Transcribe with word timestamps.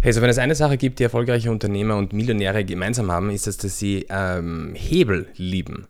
Hey, 0.00 0.12
so 0.12 0.22
wenn 0.22 0.30
es 0.30 0.38
eine 0.38 0.54
Sache 0.54 0.76
gibt, 0.76 1.00
die 1.00 1.02
erfolgreiche 1.02 1.50
Unternehmer 1.50 1.96
und 1.96 2.12
Millionäre 2.12 2.64
gemeinsam 2.64 3.10
haben, 3.10 3.30
ist 3.30 3.48
es, 3.48 3.56
dass 3.56 3.80
sie 3.80 4.06
ähm, 4.08 4.72
Hebel 4.76 5.26
lieben 5.34 5.88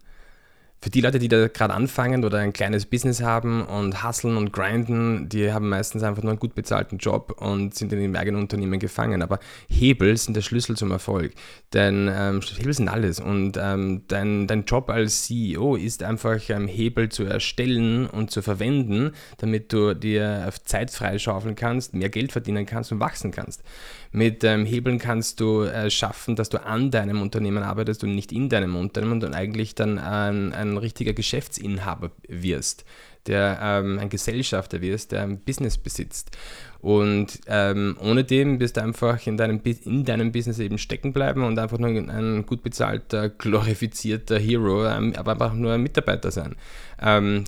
für 0.80 0.90
die 0.90 1.00
Leute, 1.00 1.18
die 1.18 1.26
da 1.26 1.48
gerade 1.48 1.74
anfangen 1.74 2.24
oder 2.24 2.38
ein 2.38 2.52
kleines 2.52 2.86
Business 2.86 3.20
haben 3.20 3.62
und 3.64 4.04
hustlen 4.04 4.36
und 4.36 4.52
grinden, 4.52 5.28
die 5.28 5.52
haben 5.52 5.68
meistens 5.68 6.04
einfach 6.04 6.22
nur 6.22 6.30
einen 6.30 6.38
gut 6.38 6.54
bezahlten 6.54 6.98
Job 6.98 7.34
und 7.40 7.74
sind 7.74 7.92
in 7.92 8.00
ihrem 8.00 8.14
eigenen 8.14 8.40
Unternehmen 8.40 8.78
gefangen. 8.78 9.22
Aber 9.22 9.40
Hebel 9.68 10.16
sind 10.16 10.34
der 10.34 10.42
Schlüssel 10.42 10.76
zum 10.76 10.92
Erfolg. 10.92 11.32
Denn 11.72 12.08
ähm, 12.12 12.40
Hebel 12.40 12.72
sind 12.72 12.88
alles. 12.88 13.18
Und 13.18 13.58
ähm, 13.60 14.02
dein, 14.06 14.46
dein 14.46 14.64
Job 14.66 14.88
als 14.88 15.24
CEO 15.24 15.74
ist 15.74 16.04
einfach 16.04 16.40
ähm, 16.48 16.68
Hebel 16.68 17.08
zu 17.08 17.24
erstellen 17.24 18.06
und 18.06 18.30
zu 18.30 18.40
verwenden, 18.40 19.12
damit 19.38 19.72
du 19.72 19.94
dir 19.94 20.48
Zeit 20.64 20.92
freischaufeln 20.92 21.56
kannst, 21.56 21.94
mehr 21.94 22.08
Geld 22.08 22.30
verdienen 22.30 22.66
kannst 22.66 22.92
und 22.92 23.00
wachsen 23.00 23.32
kannst. 23.32 23.64
Mit 24.12 24.42
ähm, 24.44 24.64
Hebeln 24.64 24.98
kannst 24.98 25.40
du 25.40 25.62
äh, 25.62 25.90
schaffen, 25.90 26.36
dass 26.36 26.48
du 26.48 26.64
an 26.64 26.90
deinem 26.90 27.20
Unternehmen 27.20 27.62
arbeitest 27.62 28.04
und 28.04 28.14
nicht 28.14 28.32
in 28.32 28.48
deinem 28.48 28.76
Unternehmen 28.76 29.22
und 29.22 29.34
eigentlich 29.34 29.74
dann 29.74 29.98
ein, 29.98 30.52
ein 30.52 30.76
richtiger 30.76 31.12
Geschäftsinhaber 31.12 32.10
wirst, 32.26 32.84
der 33.26 33.58
ähm, 33.62 33.98
ein 33.98 34.08
Gesellschafter 34.08 34.80
wirst, 34.80 35.12
der 35.12 35.22
ein 35.22 35.40
Business 35.40 35.76
besitzt. 35.76 36.36
Und 36.80 37.40
ähm, 37.46 37.96
ohne 38.00 38.24
dem 38.24 38.60
wirst 38.60 38.76
du 38.76 38.82
einfach 38.82 39.26
in 39.26 39.36
deinem, 39.36 39.60
in 39.84 40.04
deinem 40.04 40.32
Business 40.32 40.58
eben 40.58 40.78
stecken 40.78 41.12
bleiben 41.12 41.42
und 41.42 41.58
einfach 41.58 41.78
nur 41.78 41.90
ein 41.90 42.46
gut 42.46 42.62
bezahlter, 42.62 43.28
glorifizierter 43.28 44.38
Hero, 44.38 44.86
ähm, 44.86 45.12
aber 45.16 45.32
einfach 45.32 45.54
nur 45.54 45.72
ein 45.72 45.82
Mitarbeiter 45.82 46.30
sein. 46.30 46.56
Ähm, 47.00 47.44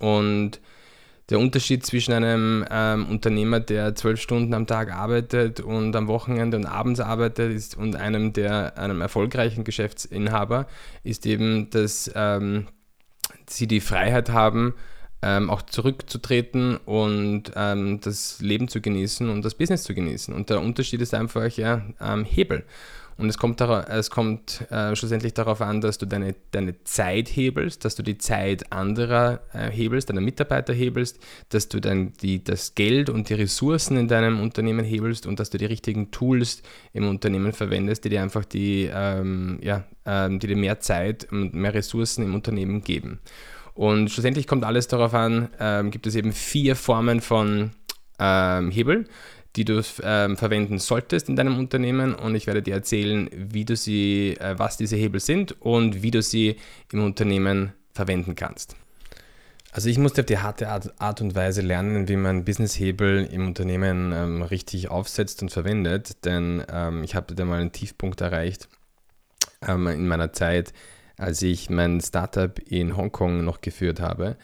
und 0.00 0.60
der 1.30 1.38
Unterschied 1.38 1.86
zwischen 1.86 2.12
einem 2.12 2.64
ähm, 2.70 3.06
Unternehmer, 3.08 3.60
der 3.60 3.94
zwölf 3.94 4.20
Stunden 4.20 4.52
am 4.52 4.66
Tag 4.66 4.92
arbeitet 4.92 5.60
und 5.60 5.96
am 5.96 6.06
Wochenende 6.06 6.56
und 6.56 6.66
abends 6.66 7.00
arbeitet, 7.00 7.52
ist, 7.52 7.76
und 7.76 7.96
einem, 7.96 8.32
der 8.32 8.78
einem 8.78 9.00
erfolgreichen 9.00 9.64
Geschäftsinhaber, 9.64 10.66
ist 11.02 11.24
eben, 11.24 11.70
dass 11.70 12.10
ähm, 12.14 12.66
sie 13.48 13.66
die 13.66 13.80
Freiheit 13.80 14.30
haben, 14.30 14.74
ähm, 15.22 15.48
auch 15.48 15.62
zurückzutreten 15.62 16.76
und 16.76 17.52
ähm, 17.56 18.00
das 18.00 18.40
Leben 18.40 18.68
zu 18.68 18.82
genießen 18.82 19.30
und 19.30 19.42
das 19.42 19.54
Business 19.54 19.82
zu 19.82 19.94
genießen. 19.94 20.34
Und 20.34 20.50
der 20.50 20.60
Unterschied 20.60 21.00
ist 21.00 21.14
einfach 21.14 21.50
ja 21.52 21.82
ähm, 22.00 22.24
Hebel. 22.24 22.64
Und 23.16 23.28
es 23.28 23.38
kommt, 23.38 23.60
es 23.60 24.10
kommt 24.10 24.70
äh, 24.70 24.96
schlussendlich 24.96 25.34
darauf 25.34 25.60
an, 25.60 25.80
dass 25.80 25.98
du 25.98 26.06
deine, 26.06 26.34
deine 26.50 26.82
Zeit 26.84 27.28
hebelst, 27.28 27.84
dass 27.84 27.94
du 27.94 28.02
die 28.02 28.18
Zeit 28.18 28.72
anderer 28.72 29.40
äh, 29.52 29.70
hebelst, 29.70 30.10
deiner 30.10 30.20
Mitarbeiter 30.20 30.72
hebelst, 30.72 31.18
dass 31.50 31.68
du 31.68 31.80
dann 31.80 32.12
die, 32.22 32.42
das 32.42 32.74
Geld 32.74 33.10
und 33.10 33.28
die 33.28 33.34
Ressourcen 33.34 33.96
in 33.96 34.08
deinem 34.08 34.40
Unternehmen 34.40 34.84
hebelst 34.84 35.26
und 35.26 35.38
dass 35.38 35.50
du 35.50 35.58
die 35.58 35.66
richtigen 35.66 36.10
Tools 36.10 36.62
im 36.92 37.08
Unternehmen 37.08 37.52
verwendest, 37.52 38.04
die 38.04 38.08
dir 38.08 38.22
einfach 38.22 38.44
die, 38.44 38.90
ähm, 38.92 39.58
ja, 39.62 39.84
ähm, 40.04 40.40
die 40.40 40.48
dir 40.48 40.56
mehr 40.56 40.80
Zeit 40.80 41.30
und 41.30 41.54
mehr 41.54 41.74
Ressourcen 41.74 42.24
im 42.24 42.34
Unternehmen 42.34 42.82
geben. 42.82 43.20
Und 43.74 44.10
schlussendlich 44.10 44.46
kommt 44.46 44.64
alles 44.64 44.88
darauf 44.88 45.14
an, 45.14 45.48
ähm, 45.58 45.90
gibt 45.90 46.06
es 46.06 46.14
eben 46.14 46.32
vier 46.32 46.76
Formen 46.76 47.20
von 47.20 47.72
ähm, 48.18 48.70
Hebel 48.70 49.06
die 49.56 49.64
du 49.64 49.82
ähm, 50.02 50.36
verwenden 50.36 50.78
solltest 50.78 51.28
in 51.28 51.36
deinem 51.36 51.58
Unternehmen 51.58 52.14
und 52.14 52.34
ich 52.34 52.46
werde 52.46 52.62
dir 52.62 52.74
erzählen, 52.74 53.28
wie 53.32 53.64
du 53.64 53.76
sie, 53.76 54.36
äh, 54.40 54.58
was 54.58 54.76
diese 54.76 54.96
Hebel 54.96 55.20
sind 55.20 55.60
und 55.60 56.02
wie 56.02 56.10
du 56.10 56.22
sie 56.22 56.56
im 56.92 57.04
Unternehmen 57.04 57.72
verwenden 57.92 58.34
kannst. 58.34 58.76
Also 59.70 59.88
ich 59.88 59.98
musste 59.98 60.20
auf 60.20 60.26
die 60.26 60.38
harte 60.38 60.68
Art, 60.68 61.20
und 61.20 61.34
Weise 61.34 61.60
lernen, 61.60 62.08
wie 62.08 62.14
man 62.14 62.44
Businesshebel 62.44 63.28
im 63.30 63.48
Unternehmen 63.48 64.12
ähm, 64.12 64.42
richtig 64.42 64.88
aufsetzt 64.88 65.42
und 65.42 65.50
verwendet, 65.50 66.24
denn 66.24 66.62
ähm, 66.70 67.02
ich 67.02 67.16
habe 67.16 67.34
da 67.34 67.44
mal 67.44 67.60
einen 67.60 67.72
Tiefpunkt 67.72 68.20
erreicht 68.20 68.68
ähm, 69.66 69.88
in 69.88 70.06
meiner 70.06 70.32
Zeit, 70.32 70.72
als 71.16 71.42
ich 71.42 71.70
mein 71.70 72.00
Startup 72.00 72.56
in 72.68 72.96
Hongkong 72.96 73.44
noch 73.44 73.60
geführt 73.60 74.00
habe. 74.00 74.36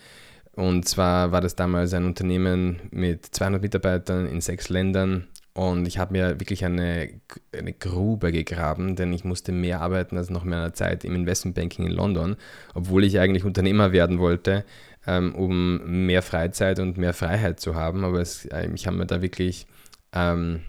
Und 0.61 0.87
zwar 0.87 1.33
war 1.33 1.41
das 1.41 1.57
damals 1.57 1.95
ein 1.95 2.05
Unternehmen 2.05 2.81
mit 2.91 3.25
200 3.25 3.63
Mitarbeitern 3.63 4.27
in 4.27 4.43
sechs 4.43 4.69
Ländern 4.69 5.27
und 5.55 5.89
ich 5.89 5.97
habe 5.97 6.13
mir 6.13 6.39
wirklich 6.39 6.67
eine, 6.67 7.09
eine 7.57 7.73
Grube 7.73 8.31
gegraben, 8.31 8.95
denn 8.95 9.11
ich 9.15 9.25
musste 9.25 9.53
mehr 9.53 9.81
arbeiten 9.81 10.19
als 10.19 10.29
noch 10.29 10.45
meiner 10.45 10.75
Zeit 10.75 11.03
im 11.03 11.15
Investmentbanking 11.15 11.87
in 11.87 11.93
London, 11.93 12.37
obwohl 12.75 13.05
ich 13.05 13.19
eigentlich 13.19 13.47
Unternehmer 13.47 13.93
werden 13.93 14.19
wollte, 14.19 14.67
ähm, 15.07 15.35
um 15.35 16.05
mehr 16.05 16.21
Freizeit 16.21 16.79
und 16.79 16.99
mehr 16.99 17.15
Freiheit 17.15 17.59
zu 17.59 17.75
haben. 17.75 18.05
Aber 18.05 18.21
es, 18.21 18.45
äh, 18.45 18.69
ich 18.75 18.87
habe 18.87 18.99
mir 18.99 19.07
da 19.07 19.23
wirklich 19.23 19.67
ähm, 20.13 20.61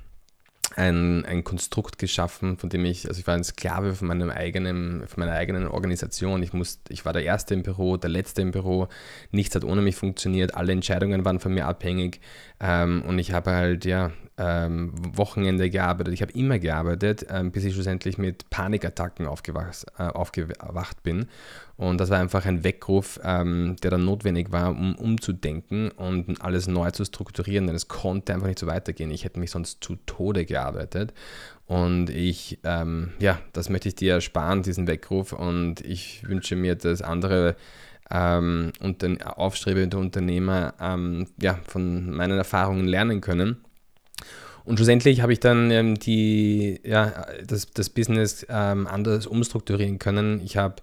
ein, 0.75 1.25
ein 1.25 1.43
Konstrukt 1.43 1.97
geschaffen, 1.97 2.57
von 2.57 2.69
dem 2.69 2.85
ich, 2.85 3.07
also 3.07 3.19
ich 3.19 3.27
war 3.27 3.35
ein 3.35 3.43
Sklave 3.43 3.95
von 3.95 4.07
meinem 4.07 4.29
eigenen, 4.29 5.07
von 5.07 5.21
meiner 5.21 5.33
eigenen 5.33 5.67
Organisation. 5.67 6.43
Ich, 6.43 6.53
muss, 6.53 6.79
ich 6.89 7.05
war 7.05 7.13
der 7.13 7.23
Erste 7.23 7.53
im 7.53 7.63
Büro, 7.63 7.97
der 7.97 8.09
Letzte 8.09 8.41
im 8.41 8.51
Büro, 8.51 8.87
nichts 9.31 9.55
hat 9.55 9.63
ohne 9.63 9.81
mich 9.81 9.95
funktioniert, 9.95 10.55
alle 10.55 10.71
Entscheidungen 10.71 11.25
waren 11.25 11.39
von 11.39 11.53
mir 11.53 11.65
abhängig 11.65 12.21
ähm, 12.59 13.03
und 13.07 13.19
ich 13.19 13.33
habe 13.33 13.51
halt, 13.51 13.85
ja, 13.85 14.11
ähm, 14.37 14.91
Wochenende 14.95 15.69
gearbeitet, 15.69 16.13
ich 16.13 16.21
habe 16.21 16.31
immer 16.33 16.57
gearbeitet, 16.57 17.25
ähm, 17.29 17.51
bis 17.51 17.63
ich 17.63 17.73
schlussendlich 17.73 18.17
mit 18.17 18.49
Panikattacken 18.49 19.27
aufgewacht, 19.27 19.85
äh, 19.99 20.03
aufgewacht 20.03 21.03
bin. 21.03 21.27
Und 21.81 21.97
das 21.97 22.11
war 22.11 22.19
einfach 22.19 22.45
ein 22.45 22.63
Weckruf, 22.63 23.19
ähm, 23.23 23.75
der 23.81 23.89
dann 23.89 24.05
notwendig 24.05 24.51
war, 24.51 24.69
um 24.69 24.93
umzudenken 24.93 25.89
und 25.89 26.39
alles 26.39 26.67
neu 26.67 26.91
zu 26.91 27.03
strukturieren, 27.03 27.65
denn 27.65 27.75
es 27.75 27.87
konnte 27.87 28.35
einfach 28.35 28.45
nicht 28.45 28.59
so 28.59 28.67
weitergehen. 28.67 29.09
Ich 29.09 29.25
hätte 29.25 29.39
mich 29.39 29.49
sonst 29.49 29.83
zu 29.83 29.95
Tode 30.05 30.45
gearbeitet. 30.45 31.11
Und 31.65 32.11
ich, 32.11 32.59
ähm, 32.65 33.13
ja, 33.17 33.39
das 33.53 33.69
möchte 33.69 33.87
ich 33.87 33.95
dir 33.95 34.13
ersparen, 34.13 34.61
diesen 34.61 34.85
Weckruf. 34.85 35.33
Und 35.33 35.81
ich 35.81 36.23
wünsche 36.29 36.55
mir, 36.55 36.75
dass 36.75 37.01
andere 37.01 37.55
ähm, 38.11 38.73
und 38.79 39.03
aufstrebende 39.25 39.97
Unternehmer 39.97 40.75
ähm, 40.79 41.29
ja, 41.41 41.57
von 41.65 42.11
meinen 42.11 42.37
Erfahrungen 42.37 42.85
lernen 42.85 43.21
können 43.21 43.57
und 44.63 44.77
schlussendlich 44.77 45.21
habe 45.21 45.33
ich 45.33 45.39
dann 45.39 45.71
ähm, 45.71 45.95
die, 45.95 46.79
ja, 46.83 47.25
das, 47.45 47.71
das 47.71 47.89
Business 47.89 48.45
ähm, 48.49 48.87
anders 48.87 49.25
umstrukturieren 49.25 49.99
können. 49.99 50.41
Ich 50.43 50.57
habe, 50.57 50.75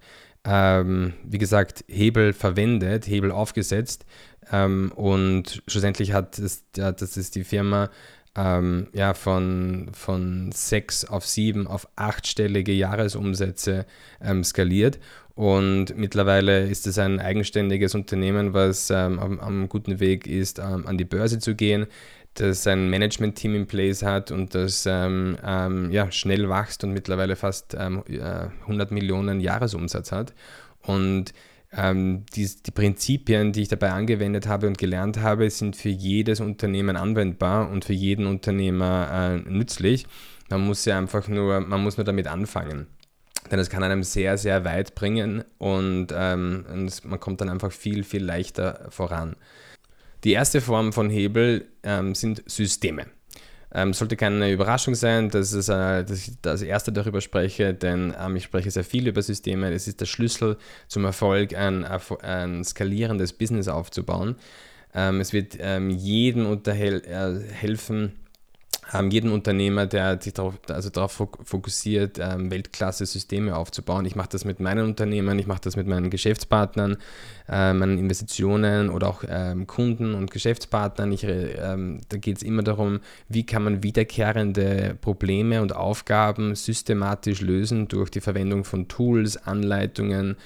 ähm, 0.45 1.15
wie 1.25 1.39
gesagt, 1.39 1.85
Hebel 1.89 2.33
verwendet, 2.33 3.07
Hebel 3.07 3.31
aufgesetzt 3.31 4.05
ähm, 4.51 4.93
und 4.95 5.63
schlussendlich 5.67 6.13
hat 6.13 6.39
es, 6.39 6.65
ja, 6.77 6.93
das 6.93 7.17
ist 7.17 7.35
die 7.35 7.45
Firma 7.45 7.91
ähm, 8.37 8.89
ja, 8.93 9.15
von, 9.15 9.91
von 9.93 10.53
sechs 10.53 11.05
auf 11.05 11.27
sieben 11.27 11.67
auf 11.67 11.89
achtstellige 11.97 12.73
Jahresumsätze 12.73 13.87
ähm, 14.21 14.45
skaliert. 14.45 14.99
Und 15.35 15.97
mittlerweile 15.97 16.67
ist 16.67 16.87
es 16.89 16.99
ein 16.99 17.21
eigenständiges 17.21 17.95
Unternehmen, 17.95 18.55
was 18.55 18.91
ähm, 18.91 19.21
am, 19.21 19.39
am, 19.39 19.69
guten 19.69 20.01
Weg 20.01 20.27
ist, 20.27 20.59
ähm, 20.59 20.85
an 20.87 20.99
die 20.99 21.05
Börse 21.05 21.39
zu 21.39 21.55
gehen 21.55 21.87
das 22.41 22.67
ein 22.67 22.91
Management-Team 22.91 23.55
in 23.55 23.67
place 23.67 24.03
hat 24.03 24.31
und 24.31 24.55
das 24.55 24.87
ähm, 24.87 25.37
ähm, 25.45 25.91
ja, 25.91 26.11
schnell 26.11 26.49
wächst 26.49 26.85
und 26.85 26.93
mittlerweile 26.93 27.37
fast 27.37 27.77
ähm, 27.79 28.03
100 28.07 28.91
Millionen 28.91 29.41
Jahresumsatz 29.41 30.13
hat. 30.13 30.35
Und 30.83 31.33
ähm, 31.73 32.25
die, 32.35 32.49
die, 32.65 32.71
Prinzipien, 32.71 33.53
die 33.53 33.63
ich 33.63 33.69
dabei 33.69 33.91
angewendet 33.91 34.47
habe 34.47 34.67
und 34.67 34.79
gelernt 34.79 35.21
habe, 35.21 35.51
sind 35.51 35.77
für 35.77 35.91
jedes 35.91 36.41
Unternehmen 36.41 36.97
anwendbar 36.97 37.71
und 37.71 37.85
für 37.85 37.93
jeden 37.93 38.27
Unternehmer 38.27 39.09
äh, 39.13 39.51
nützlich. 39.51 40.07
Man 40.49 40.63
muss 40.63 40.85
ja 40.87 40.97
einfach 40.97 41.29
nur, 41.29 41.61
man 41.61 41.83
muss 41.83 41.99
nur 41.99 42.05
damit 42.05 42.27
anfangen. 42.27 42.87
Denn 43.51 43.59
es 43.59 43.71
kann 43.71 43.83
einem 43.83 44.03
sehr, 44.03 44.39
sehr 44.39 44.65
weit 44.65 44.95
bringen 44.95 45.45
und, 45.59 46.09
ähm, 46.15 46.67
und 46.73 47.05
man 47.05 47.21
kommt 47.21 47.41
dann 47.41 47.49
einfach 47.49 47.73
viel, 47.73 48.05
viel 48.05 48.25
leichter 48.25 48.87
voran. 48.91 49.37
Die 50.25 50.33
erste 50.33 50.61
Form 50.61 50.93
von 50.93 51.11
Hebel 51.11 51.69
ähm, 51.83 52.15
sind 52.15 52.43
Systeme. 52.47 53.07
Ähm, 53.73 53.93
sollte 53.93 54.17
keine 54.17 54.51
Überraschung 54.51 54.95
sein, 54.95 55.29
dass, 55.29 55.53
es, 55.53 55.69
äh, 55.69 56.03
dass 56.05 56.27
ich 56.27 56.33
das 56.41 56.63
erste 56.63 56.91
darüber 56.91 57.21
spreche, 57.21 57.75
denn 57.75 58.15
ähm, 58.19 58.37
ich 58.37 58.45
spreche 58.45 58.71
sehr 58.71 58.85
viel 58.85 59.07
über 59.07 59.21
Systeme. 59.21 59.71
Es 59.73 59.87
ist 59.87 60.01
der 60.01 60.07
Schlüssel 60.07 60.57
zum 60.89 61.05
Erfolg, 61.05 61.55
ein, 61.55 61.85
ein 61.85 62.65
skalierendes 62.65 63.35
Business 63.35 63.69
aufzubauen. 63.69 64.37
Ähm, 64.95 65.21
es 65.21 65.35
wird 65.35 65.57
ähm, 65.61 65.91
jedem 65.91 66.47
unterhelfen, 66.47 68.07
äh, 68.07 68.11
ähm, 68.93 69.11
jeden 69.11 69.31
Unternehmer, 69.31 69.87
der 69.87 70.21
sich 70.21 70.33
darauf, 70.33 70.55
also 70.69 70.89
darauf 70.89 71.13
fokussiert, 71.13 72.19
ähm, 72.19 72.51
Weltklasse-Systeme 72.51 73.55
aufzubauen. 73.55 74.07
Ich 74.07 74.17
mache 74.17 74.31
das 74.31 74.45
mit 74.45 74.61
meinen 74.61 74.87
Unternehmen, 74.87 75.39
ich 75.39 75.47
mache 75.47 75.61
das 75.63 75.77
mit 75.77 75.87
meinen 75.87 76.09
Geschäftspartnern, 76.11 76.97
äh, 77.49 77.75
meinen 77.75 77.99
Investitionen 77.99 78.89
oder 78.89 79.09
auch 79.09 79.25
ähm, 79.29 79.67
Kunden 79.67 80.15
und 80.15 80.31
Geschäftspartnern. 80.31 81.13
Ich, 81.13 81.23
da 81.23 82.17
geht 82.17 82.37
es 82.39 82.43
immer 82.43 82.63
darum, 82.63 83.01
wie 83.29 83.45
kann 83.45 83.65
man 83.65 83.83
wiederkehrende 83.83 84.97
Probleme 85.01 85.61
und 85.61 85.75
Aufgaben 85.75 86.55
systematisch 86.55 87.41
lösen 87.41 87.89
durch 87.89 88.11
die 88.11 88.21
Verwendung 88.21 88.65
von 88.65 88.89
Tools, 88.89 89.37
Anleitungen, 89.37 90.37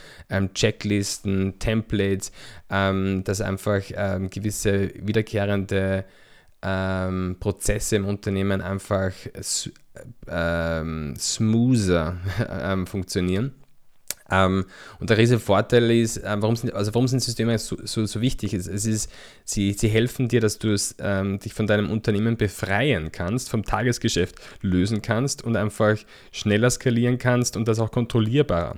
Checklisten, 0.55 1.59
Templates, 1.59 2.33
dass 2.69 3.41
einfach 3.41 3.83
gewisse 4.31 4.91
wiederkehrende 4.95 6.05
ähm, 6.63 7.37
Prozesse 7.41 7.97
im 7.97 8.07
Unternehmen 8.07 8.61
einfach 8.61 9.13
ähm, 10.29 11.15
smoother 11.19 12.17
ähm, 12.51 12.87
funktionieren. 12.87 13.53
Ähm, 14.33 14.65
und 14.99 15.11
der 15.11 15.19
riesige 15.19 15.41
Vorteil 15.41 15.91
ist, 15.91 16.17
äh, 16.17 16.37
warum, 16.39 16.57
sind, 16.57 16.73
also 16.73 16.95
warum 16.95 17.07
sind 17.07 17.21
Systeme 17.21 17.59
so, 17.59 17.77
so, 17.85 18.07
so 18.07 18.21
wichtig? 18.23 18.55
Es, 18.55 18.67
es, 18.67 18.87
ist, 18.87 19.13
sie, 19.45 19.73
sie 19.75 19.89
helfen 19.89 20.29
dir, 20.29 20.41
dass 20.41 20.59
du 20.59 20.75
ähm, 21.01 21.39
dich 21.39 21.53
von 21.53 21.67
deinem 21.67 21.91
Unternehmen 21.91 22.39
befreien 22.39 23.13
kannst, 23.13 23.51
vom 23.51 23.65
Tagesgeschäft 23.65 24.37
lösen 24.63 25.03
kannst 25.03 25.45
und 25.45 25.57
einfach 25.57 25.99
schneller 26.31 26.71
skalieren 26.71 27.19
kannst 27.19 27.59
und 27.59 27.69
das 27.69 27.79
auch 27.79 27.91
kontrollierbarer. 27.91 28.77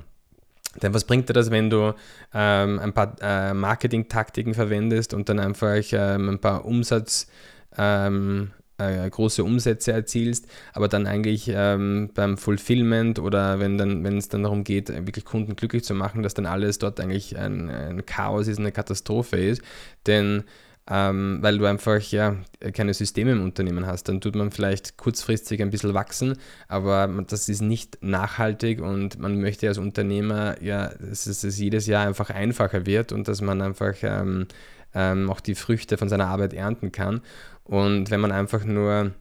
Denn 0.83 0.93
was 0.93 1.05
bringt 1.05 1.29
dir 1.29 1.35
das, 1.35 1.53
wenn 1.53 1.71
du 1.71 1.95
ähm, 2.33 2.81
ein 2.81 2.93
paar 2.93 3.15
äh, 3.21 3.55
Marketing-Taktiken 3.55 4.55
verwendest 4.55 5.15
und 5.15 5.29
dann 5.29 5.39
einfach 5.39 5.85
ähm, 5.93 6.31
ein 6.31 6.41
paar 6.41 6.65
Umsatz, 6.65 7.29
ähm, 7.77 8.51
äh, 8.79 9.09
große 9.09 9.45
Umsätze 9.45 9.93
erzielst, 9.93 10.47
aber 10.73 10.89
dann 10.89 11.07
eigentlich 11.07 11.51
ähm, 11.53 12.11
beim 12.15 12.37
Fulfillment 12.37 13.19
oder 13.19 13.61
wenn 13.61 13.79
dann, 13.79 14.03
wenn 14.05 14.19
es 14.19 14.29
dann 14.29 14.43
darum 14.43 14.65
geht, 14.65 14.89
wirklich 14.89 15.25
Kunden 15.25 15.57
glücklich 15.57 15.85
zu 15.85 15.95
machen, 15.95 16.23
dass 16.23 16.35
dann 16.35 16.47
alles 16.47 16.79
dort 16.79 16.99
eigentlich 17.01 17.39
ein, 17.39 17.71
ein 17.71 18.07
Chaos 18.07 18.49
ist, 18.49 18.59
eine 18.59 18.73
Katastrophe 18.73 19.37
ist. 19.37 19.63
Denn 20.07 20.45
ähm, 20.87 21.39
weil 21.41 21.57
du 21.57 21.65
einfach 21.65 22.01
ja 22.11 22.37
keine 22.75 22.93
Systeme 22.93 23.33
im 23.33 23.43
Unternehmen 23.43 23.87
hast. 23.87 24.09
Dann 24.09 24.21
tut 24.21 24.35
man 24.35 24.51
vielleicht 24.51 24.99
kurzfristig 24.99 25.63
ein 25.63 25.71
bisschen 25.71 25.95
wachsen, 25.95 26.37
aber 26.69 27.09
das 27.27 27.49
ist 27.49 27.63
nicht 27.63 27.99
nachhaltig 28.03 28.83
und 28.83 29.19
man 29.19 29.41
möchte 29.41 29.67
als 29.67 29.79
Unternehmer 29.79 30.63
ja, 30.63 30.89
dass 30.89 31.27
es 31.27 31.59
jedes 31.59 31.87
Jahr 31.87 32.07
einfach 32.07 32.29
einfacher 32.29 32.85
wird 32.85 33.13
und 33.13 33.29
dass 33.29 33.41
man 33.41 33.63
einfach 33.63 33.95
ähm, 34.03 34.47
ähm, 34.95 35.31
auch 35.31 35.41
die 35.41 35.55
Früchte 35.55 35.97
von 35.97 36.09
seiner 36.09 36.27
Arbeit 36.27 36.53
ernten 36.53 36.93
kann. 36.93 37.23
Und 37.65 38.11
wenn 38.11 38.21
man 38.21 38.33
einfach 38.33 38.65
nur 38.65 39.13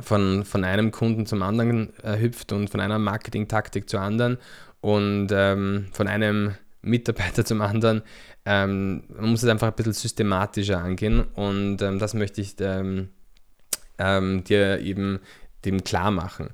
von, 0.00 0.44
von 0.44 0.64
einem 0.64 0.90
Kunden 0.90 1.26
zum 1.26 1.42
anderen 1.42 1.92
äh, 2.02 2.18
hüpft 2.18 2.52
und 2.52 2.70
von 2.70 2.80
einer 2.80 2.98
Marketing-Taktik 2.98 3.88
zur 3.88 4.00
anderen 4.00 4.38
und 4.80 5.28
ähm, 5.32 5.86
von 5.92 6.08
einem 6.08 6.54
Mitarbeiter 6.82 7.44
zum 7.44 7.60
anderen, 7.60 8.02
ähm, 8.44 9.04
man 9.08 9.30
muss 9.30 9.42
es 9.42 9.48
einfach 9.48 9.68
ein 9.68 9.74
bisschen 9.74 9.94
systematischer 9.94 10.78
angehen 10.78 11.22
und 11.34 11.80
ähm, 11.80 11.98
das 11.98 12.14
möchte 12.14 12.40
ich 12.40 12.56
ähm, 12.60 13.08
ähm, 13.98 14.44
dir 14.44 14.80
eben 14.80 15.20
dem 15.64 15.82
klar 15.82 16.10
machen. 16.10 16.50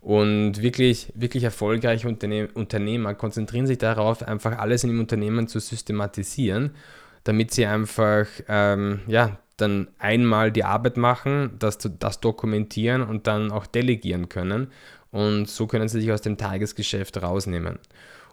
Und 0.00 0.62
wirklich, 0.62 1.12
wirklich 1.14 1.44
erfolgreiche 1.44 2.08
Unterne 2.08 2.48
Unternehmer 2.54 3.14
konzentrieren 3.14 3.66
sich 3.66 3.78
darauf, 3.78 4.22
einfach 4.22 4.58
alles 4.58 4.82
in 4.82 4.90
dem 4.90 5.00
Unternehmen 5.00 5.46
zu 5.46 5.60
systematisieren, 5.60 6.74
damit 7.22 7.52
sie 7.52 7.66
einfach 7.66 8.26
ähm, 8.48 9.00
ja, 9.06 9.38
dann 9.62 9.88
einmal 9.98 10.52
die 10.52 10.64
Arbeit 10.64 10.96
machen, 10.96 11.52
das, 11.58 11.78
das 11.98 12.20
dokumentieren 12.20 13.02
und 13.02 13.26
dann 13.26 13.50
auch 13.50 13.66
delegieren 13.66 14.28
können. 14.28 14.68
Und 15.10 15.48
so 15.48 15.66
können 15.66 15.88
sie 15.88 16.00
sich 16.00 16.12
aus 16.12 16.22
dem 16.22 16.36
Tagesgeschäft 16.36 17.22
rausnehmen. 17.22 17.78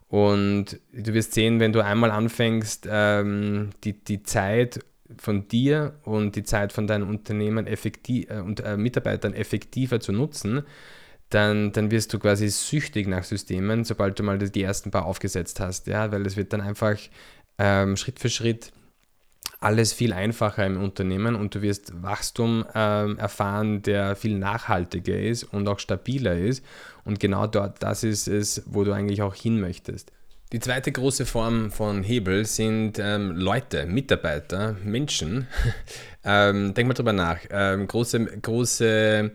Und 0.10 0.80
du 0.92 1.14
wirst 1.14 1.34
sehen, 1.34 1.60
wenn 1.60 1.72
du 1.72 1.84
einmal 1.84 2.10
anfängst, 2.10 2.88
ähm, 2.90 3.70
die, 3.84 3.94
die 3.94 4.24
Zeit 4.24 4.80
von 5.18 5.48
dir 5.48 5.94
und 6.04 6.36
die 6.36 6.44
Zeit 6.44 6.74
von 6.74 6.88
deinen 6.88 7.08
Unternehmen 7.08 7.68
effektiv, 7.68 8.30
äh, 8.30 8.40
und 8.40 8.60
äh, 8.62 8.76
Mitarbeitern 8.76 9.34
effektiver 9.34 10.00
zu 10.00 10.12
nutzen, 10.12 10.64
dann, 11.30 11.72
dann 11.74 11.92
wirst 11.92 12.12
du 12.12 12.20
quasi 12.20 12.50
süchtig 12.50 13.08
nach 13.08 13.24
Systemen, 13.24 13.84
sobald 13.84 14.18
du 14.18 14.24
mal 14.24 14.40
die 14.40 14.64
ersten 14.64 14.90
paar 14.90 15.06
aufgesetzt 15.06 15.60
hast. 15.60 15.86
Ja? 15.86 16.12
Weil 16.12 16.26
es 16.26 16.38
wird 16.38 16.54
dann 16.54 16.62
einfach 16.62 16.98
ähm, 17.60 17.96
Schritt 17.96 18.20
für 18.20 18.30
Schritt 18.30 18.72
alles 19.60 19.94
viel 19.94 20.14
einfacher 20.14 20.66
im 20.66 20.82
Unternehmen 20.82 21.36
und 21.36 21.54
du 21.56 21.62
wirst 21.62 22.02
Wachstum 22.02 22.66
ähm, 22.74 23.18
erfahren, 23.18 23.82
der 23.82 24.16
viel 24.16 24.38
nachhaltiger 24.38 25.20
ist 25.20 25.44
und 25.44 25.68
auch 25.68 25.80
stabiler 25.80 26.38
ist. 26.38 26.64
Und 27.04 27.20
genau 27.20 27.48
dort, 27.48 27.84
das 27.84 28.04
ist 28.04 28.28
es, 28.28 28.64
wo 28.66 28.84
du 28.84 28.94
eigentlich 28.94 29.22
auch 29.22 29.36
hin 29.36 29.60
möchtest. 29.60 30.12
Die 30.52 30.60
zweite 30.60 30.92
große 30.92 31.26
Form 31.26 31.72
von 31.72 32.02
Hebel 32.04 32.46
sind 32.46 32.98
ähm, 33.00 33.32
Leute, 33.32 33.86
Mitarbeiter, 33.86 34.76
Menschen. 34.84 35.48
ähm, 36.24 36.74
denk 36.74 36.88
mal 36.88 36.94
drüber 36.94 37.14
nach. 37.14 37.40
Ähm, 37.52 37.88
große, 37.88 38.26
große 38.42 39.32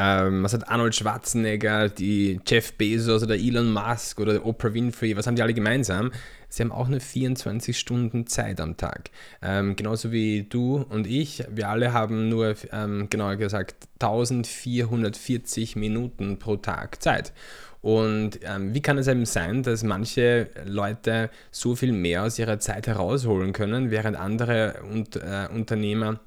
ähm, 0.00 0.44
was 0.44 0.52
hat 0.52 0.68
Arnold 0.68 0.94
Schwarzenegger, 0.94 1.88
die 1.88 2.38
Jeff 2.46 2.72
Bezos 2.74 3.24
oder 3.24 3.34
Elon 3.34 3.72
Musk 3.72 4.20
oder 4.20 4.46
Oprah 4.46 4.72
Winfrey, 4.72 5.16
was 5.16 5.26
haben 5.26 5.34
die 5.34 5.42
alle 5.42 5.54
gemeinsam? 5.54 6.12
Sie 6.48 6.62
haben 6.62 6.72
auch 6.72 6.88
nur 6.88 7.00
24 7.00 7.78
Stunden 7.78 8.26
Zeit 8.26 8.60
am 8.60 8.76
Tag. 8.76 9.10
Ähm, 9.42 9.76
genauso 9.76 10.12
wie 10.12 10.44
du 10.44 10.84
und 10.88 11.06
ich. 11.06 11.44
Wir 11.50 11.68
alle 11.68 11.92
haben 11.92 12.28
nur, 12.28 12.54
ähm, 12.72 13.08
genauer 13.10 13.36
gesagt, 13.36 13.88
1440 14.00 15.76
Minuten 15.76 16.38
pro 16.38 16.56
Tag 16.56 17.02
Zeit. 17.02 17.32
Und 17.80 18.40
ähm, 18.42 18.74
wie 18.74 18.82
kann 18.82 18.98
es 18.98 19.06
eben 19.06 19.24
sein, 19.24 19.62
dass 19.62 19.84
manche 19.84 20.50
Leute 20.64 21.30
so 21.50 21.76
viel 21.76 21.92
mehr 21.92 22.24
aus 22.24 22.38
ihrer 22.38 22.58
Zeit 22.58 22.86
herausholen 22.86 23.52
können, 23.52 23.90
während 23.90 24.16
andere 24.16 24.82
und, 24.90 25.16
äh, 25.16 25.48
Unternehmer 25.52 26.18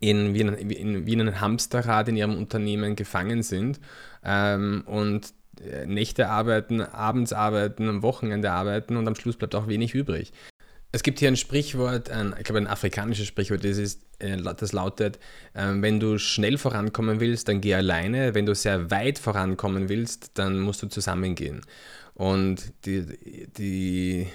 in, 0.00 0.34
wie, 0.34 0.40
in, 0.40 1.06
wie 1.06 1.12
in 1.12 1.20
einem 1.20 1.40
Hamsterrad 1.40 2.08
in 2.08 2.16
ihrem 2.16 2.36
Unternehmen 2.36 2.96
gefangen 2.96 3.42
sind 3.42 3.80
ähm, 4.24 4.84
und 4.86 5.34
Nächte 5.86 6.28
arbeiten, 6.28 6.80
abends 6.80 7.32
arbeiten, 7.32 7.88
am 7.88 8.02
Wochenende 8.02 8.50
arbeiten 8.50 8.96
und 8.96 9.06
am 9.06 9.14
Schluss 9.14 9.36
bleibt 9.36 9.54
auch 9.54 9.68
wenig 9.68 9.94
übrig. 9.94 10.32
Es 10.90 11.02
gibt 11.02 11.18
hier 11.18 11.28
ein 11.28 11.36
Sprichwort, 11.36 12.10
ein, 12.10 12.34
ich 12.38 12.44
glaube 12.44 12.60
ein 12.60 12.66
afrikanisches 12.66 13.26
Sprichwort, 13.26 13.62
das, 13.62 13.76
ist, 13.76 14.00
äh, 14.20 14.38
das 14.38 14.72
lautet, 14.72 15.18
äh, 15.52 15.66
wenn 15.74 16.00
du 16.00 16.18
schnell 16.18 16.56
vorankommen 16.56 17.20
willst, 17.20 17.48
dann 17.48 17.60
geh 17.60 17.74
alleine, 17.74 18.34
wenn 18.34 18.46
du 18.46 18.54
sehr 18.54 18.90
weit 18.90 19.18
vorankommen 19.18 19.90
willst, 19.90 20.38
dann 20.38 20.58
musst 20.58 20.82
du 20.82 20.86
zusammengehen. 20.86 21.60
Und 22.14 22.72
die, 22.86 23.04
die, 23.58 24.28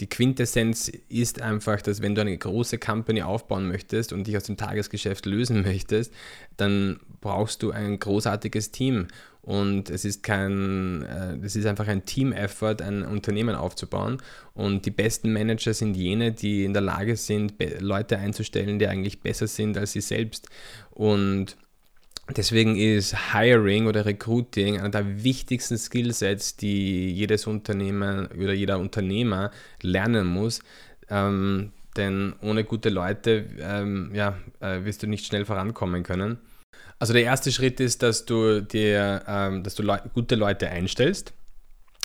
die 0.00 0.08
Quintessenz 0.08 0.90
ist 1.08 1.42
einfach, 1.42 1.82
dass 1.82 2.00
wenn 2.00 2.14
du 2.14 2.22
eine 2.22 2.36
große 2.36 2.78
Company 2.78 3.22
aufbauen 3.22 3.68
möchtest 3.68 4.12
und 4.12 4.26
dich 4.26 4.36
aus 4.36 4.44
dem 4.44 4.56
Tagesgeschäft 4.56 5.26
lösen 5.26 5.62
möchtest, 5.66 6.12
dann 6.56 6.98
brauchst 7.20 7.62
du 7.62 7.70
ein 7.70 7.98
großartiges 7.98 8.70
Team. 8.70 9.08
Und 9.42 9.88
es 9.90 10.04
ist 10.04 10.22
kein, 10.22 11.02
äh, 11.02 11.36
es 11.44 11.56
ist 11.56 11.66
einfach 11.66 11.88
ein 11.88 12.04
Team-Effort, 12.04 12.82
ein 12.82 13.04
Unternehmen 13.04 13.54
aufzubauen. 13.54 14.18
Und 14.54 14.86
die 14.86 14.90
besten 14.90 15.32
Manager 15.32 15.74
sind 15.74 15.96
jene, 15.96 16.32
die 16.32 16.64
in 16.64 16.72
der 16.72 16.82
Lage 16.82 17.16
sind, 17.16 17.54
Leute 17.80 18.18
einzustellen, 18.18 18.78
die 18.78 18.86
eigentlich 18.86 19.20
besser 19.20 19.46
sind 19.46 19.76
als 19.76 19.92
sie 19.92 20.02
selbst. 20.02 20.48
Und 20.90 21.56
Deswegen 22.36 22.76
ist 22.76 23.32
Hiring 23.32 23.86
oder 23.86 24.04
Recruiting 24.06 24.78
einer 24.78 24.90
der 24.90 25.24
wichtigsten 25.24 25.78
Skillsets, 25.78 26.56
die 26.56 27.10
jedes 27.10 27.46
Unternehmen 27.46 28.26
oder 28.28 28.52
jeder 28.52 28.78
Unternehmer 28.78 29.50
lernen 29.82 30.26
muss. 30.26 30.60
Ähm, 31.08 31.72
denn 31.96 32.34
ohne 32.40 32.64
gute 32.64 32.88
Leute 32.88 33.46
ähm, 33.58 34.12
ja, 34.14 34.38
äh, 34.60 34.84
wirst 34.84 35.02
du 35.02 35.06
nicht 35.06 35.26
schnell 35.26 35.44
vorankommen 35.44 36.02
können. 36.02 36.38
Also 36.98 37.12
der 37.12 37.24
erste 37.24 37.50
Schritt 37.50 37.80
ist, 37.80 38.02
dass 38.02 38.26
du 38.26 38.60
dir, 38.60 39.22
ähm, 39.26 39.62
dass 39.62 39.74
du 39.74 39.82
Le 39.82 40.00
gute 40.14 40.34
Leute 40.36 40.68
einstellst. 40.68 41.32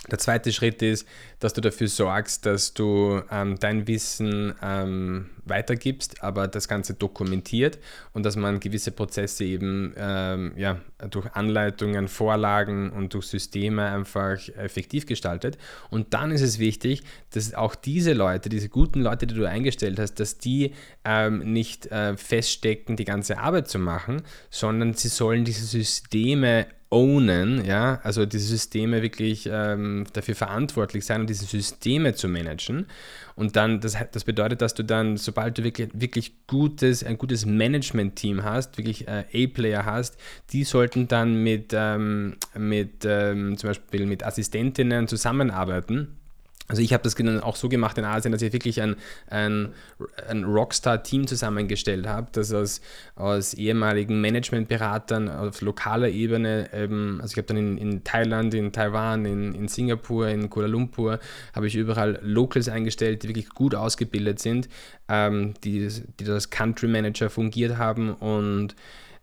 Der 0.10 0.20
zweite 0.20 0.54
Schritt 0.54 0.82
ist, 0.82 1.08
dass 1.40 1.54
du 1.54 1.62
dafür 1.62 1.88
sorgst, 1.88 2.46
dass 2.46 2.74
du 2.74 3.22
ähm, 3.32 3.58
dein 3.60 3.88
Wissen 3.88 4.56
ähm, 4.62 5.30
weitergibst, 5.46 6.24
aber 6.24 6.48
das 6.48 6.68
Ganze 6.68 6.94
dokumentiert 6.94 7.80
und 8.14 8.26
dass 8.26 8.36
man 8.36 8.60
gewisse 8.60 8.92
Prozesse 8.92 9.44
eben 9.46 9.94
ähm, 9.98 10.54
ja, 10.58 10.80
durch 11.10 11.28
Anleitungen, 11.34 12.08
Vorlagen 12.08 12.92
und 12.92 13.14
durch 13.14 13.28
Systeme 13.28 13.86
einfach 13.86 14.38
effektiv 14.58 15.06
gestaltet. 15.06 15.58
Und 15.90 16.14
dann 16.14 16.32
ist 16.32 16.42
es 16.42 16.60
wichtig, 16.60 17.04
dass 17.32 17.54
auch 17.54 17.76
diese 17.76 18.14
Leute, 18.14 18.50
diese 18.50 18.70
guten 18.70 19.02
Leute, 19.02 19.28
die 19.28 19.36
du 19.36 19.48
eingestellt 19.48 20.00
hast, 20.00 20.16
dass 20.20 20.38
die 20.38 20.74
ähm, 21.04 21.54
nicht 21.54 21.88
äh, 21.88 22.18
feststecken, 22.18 22.96
die 22.96 23.06
ganze 23.06 23.38
Arbeit 23.38 23.68
zu 23.68 23.80
machen, 23.80 24.22
sondern 24.50 24.94
sie 24.94 25.10
sollen 25.10 25.46
diese 25.46 25.66
Systeme 25.66 26.68
ownen, 26.90 27.66
ja, 27.66 28.00
also 28.04 28.26
diese 28.26 28.48
Systeme 28.48 29.02
wirklich 29.02 29.50
ähm, 29.52 30.06
dafür 30.14 30.36
verantwortlich 30.36 31.06
sein 31.06 31.22
und 31.22 31.30
diese 31.30 31.46
Systeme 31.46 32.14
zu 32.16 32.28
managen. 32.28 32.88
Und 33.36 33.58
dann, 33.58 33.82
das, 33.82 33.98
das 34.12 34.24
bedeutet, 34.24 34.62
dass 34.62 34.74
du 34.74 34.84
dann, 34.84 35.18
sobald 35.18 35.58
du 35.58 35.64
wirklich, 35.64 35.90
wirklich 35.94 36.48
gutes, 36.48 37.04
ein 37.04 37.18
gutes 37.18 37.46
Management-Team 37.46 38.44
hast, 38.44 38.78
wirklich 38.78 39.08
äh, 39.08 39.26
A-Player 39.34 39.86
hast, 39.86 40.18
die 40.52 40.64
sollten 40.64 41.08
dann 41.08 41.44
mit, 41.44 41.74
ähm, 41.74 42.38
mit 42.58 43.04
ähm, 43.06 43.58
zum 43.58 43.70
Beispiel 43.70 44.06
mit 44.06 44.24
Assistentinnen 44.24 45.08
zusammenarbeiten 45.08 46.16
Also 46.68 46.82
ich 46.82 46.94
habe 46.94 47.04
das 47.04 47.16
auch 47.44 47.56
so 47.56 47.70
gemacht 47.70 47.98
in 47.98 48.06
Asien, 48.06 48.32
dass 48.32 48.42
ich 48.42 48.52
wirklich 48.52 48.82
ein, 48.82 48.96
ein, 49.28 49.74
ein 50.28 50.44
Rockstar-Team 50.46 51.28
zusammengestellt 51.28 52.08
habe, 52.08 52.28
das 52.32 52.52
aus, 52.54 52.82
aus 53.16 53.54
ehemaligen 53.54 54.20
Managementberatern 54.20 55.30
auf 55.30 55.62
lokaler 55.62 56.10
Ebene, 56.10 56.70
ähm, 56.74 57.20
also 57.22 57.34
ich 57.34 57.38
habe 57.38 57.48
dann 57.48 57.58
in, 57.58 57.78
in 57.78 58.04
Thailand, 58.04 58.54
in 58.56 58.72
Taiwan, 58.72 59.26
in, 59.26 59.54
in 59.54 59.68
Singapur, 59.68 60.28
in 60.28 60.50
Kuala 60.50 60.68
Lumpur, 60.68 61.20
habe 61.54 61.68
ich 61.68 61.76
überall 61.76 62.20
Locals 62.24 62.68
eingestellt, 62.68 63.22
die 63.22 63.30
wirklich 63.30 63.50
gut 63.50 63.76
ausgebildet 63.76 64.40
sind, 64.40 64.68
ähm, 65.08 65.54
die, 65.64 65.88
die 66.20 66.30
als 66.30 66.50
Country 66.50 66.88
Manager 66.88 67.30
fungiert 67.30 67.78
haben 67.78 68.14
und 68.14 68.76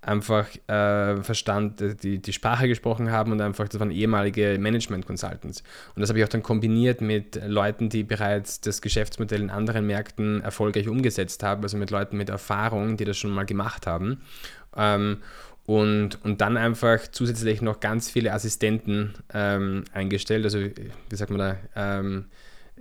einfach 0.03 0.49
äh, 0.67 1.23
Verstand, 1.23 1.81
äh, 1.81 1.95
die, 1.95 2.19
die 2.19 2.33
Sprache 2.33 2.69
gesprochen 2.69 3.11
haben 3.11 3.33
und 3.33 3.41
einfach, 3.41 3.69
das 3.69 3.81
waren 3.81 3.91
ehemalige 3.91 4.59
Management-Consultants. 4.59 5.63
Und 5.95 6.01
das 6.01 6.09
habe 6.11 6.19
ich 6.19 6.25
auch 6.25 6.29
dann 6.29 6.43
kombiniert 6.43 7.01
mit 7.01 7.41
Leuten, 7.47 7.89
die 7.89 8.03
bereits 8.03 8.61
das 8.61 8.83
Geschäftsmodell 8.83 9.41
in 9.41 9.51
anderen 9.51 9.87
Märkten 9.87 10.43
erfolgreich 10.43 10.89
umgesetzt 10.89 11.43
haben, 11.45 11.63
also 11.63 11.77
mit 11.77 11.91
Leuten 11.91 12.17
mit 12.17 12.29
Erfahrung, 12.29 12.97
die 12.97 13.05
das 13.05 13.17
schon 13.17 13.31
mal 13.31 13.47
gemacht 13.47 13.87
haben. 13.87 14.21
Ähm, 14.77 15.19
und, 15.65 16.23
und 16.25 16.41
dann 16.41 16.57
einfach 16.57 16.99
zusätzlich 17.13 17.63
noch 17.63 17.79
ganz 17.79 18.11
viele 18.11 18.33
Assistenten 18.33 19.15
ähm, 19.33 19.85
eingestellt, 19.93 20.45
also 20.45 20.59
wie 20.59 21.17
sagt 21.17 21.31
man 21.31 21.39
da, 21.39 21.57
ähm, 21.77 22.25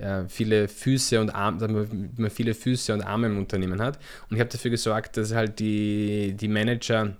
äh, 0.02 0.28
viele 0.28 0.68
Füße 0.68 1.20
und 1.20 1.30
Arme, 1.30 1.88
man 2.18 2.30
viele 2.30 2.54
Füße 2.54 2.94
und 2.94 3.02
Arme 3.02 3.28
im 3.28 3.38
Unternehmen 3.38 3.82
hat. 3.82 3.98
Und 4.30 4.36
ich 4.36 4.40
habe 4.40 4.50
dafür 4.50 4.72
gesorgt, 4.72 5.18
dass 5.18 5.34
halt 5.34 5.60
die, 5.60 6.34
die 6.34 6.48
Manager 6.48 7.16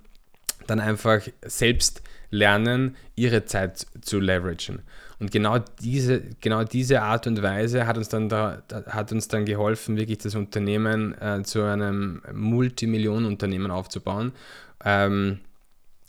dann 0.66 0.80
einfach 0.80 1.20
selbst 1.44 2.02
lernen, 2.30 2.96
ihre 3.14 3.44
Zeit 3.44 3.86
zu 4.00 4.18
leveragen. 4.18 4.80
Und 5.18 5.30
genau 5.30 5.58
diese, 5.80 6.22
genau 6.40 6.64
diese 6.64 7.02
Art 7.02 7.28
und 7.28 7.42
Weise 7.42 7.86
hat 7.86 7.96
uns 7.96 8.08
dann, 8.08 8.28
da, 8.28 8.62
hat 8.86 9.12
uns 9.12 9.28
dann 9.28 9.44
geholfen, 9.44 9.96
wirklich 9.96 10.18
das 10.18 10.34
Unternehmen 10.34 11.14
äh, 11.20 11.42
zu 11.44 11.62
einem 11.62 12.22
Multimillionenunternehmen 12.32 13.70
aufzubauen. 13.70 14.32
Ähm, 14.84 15.38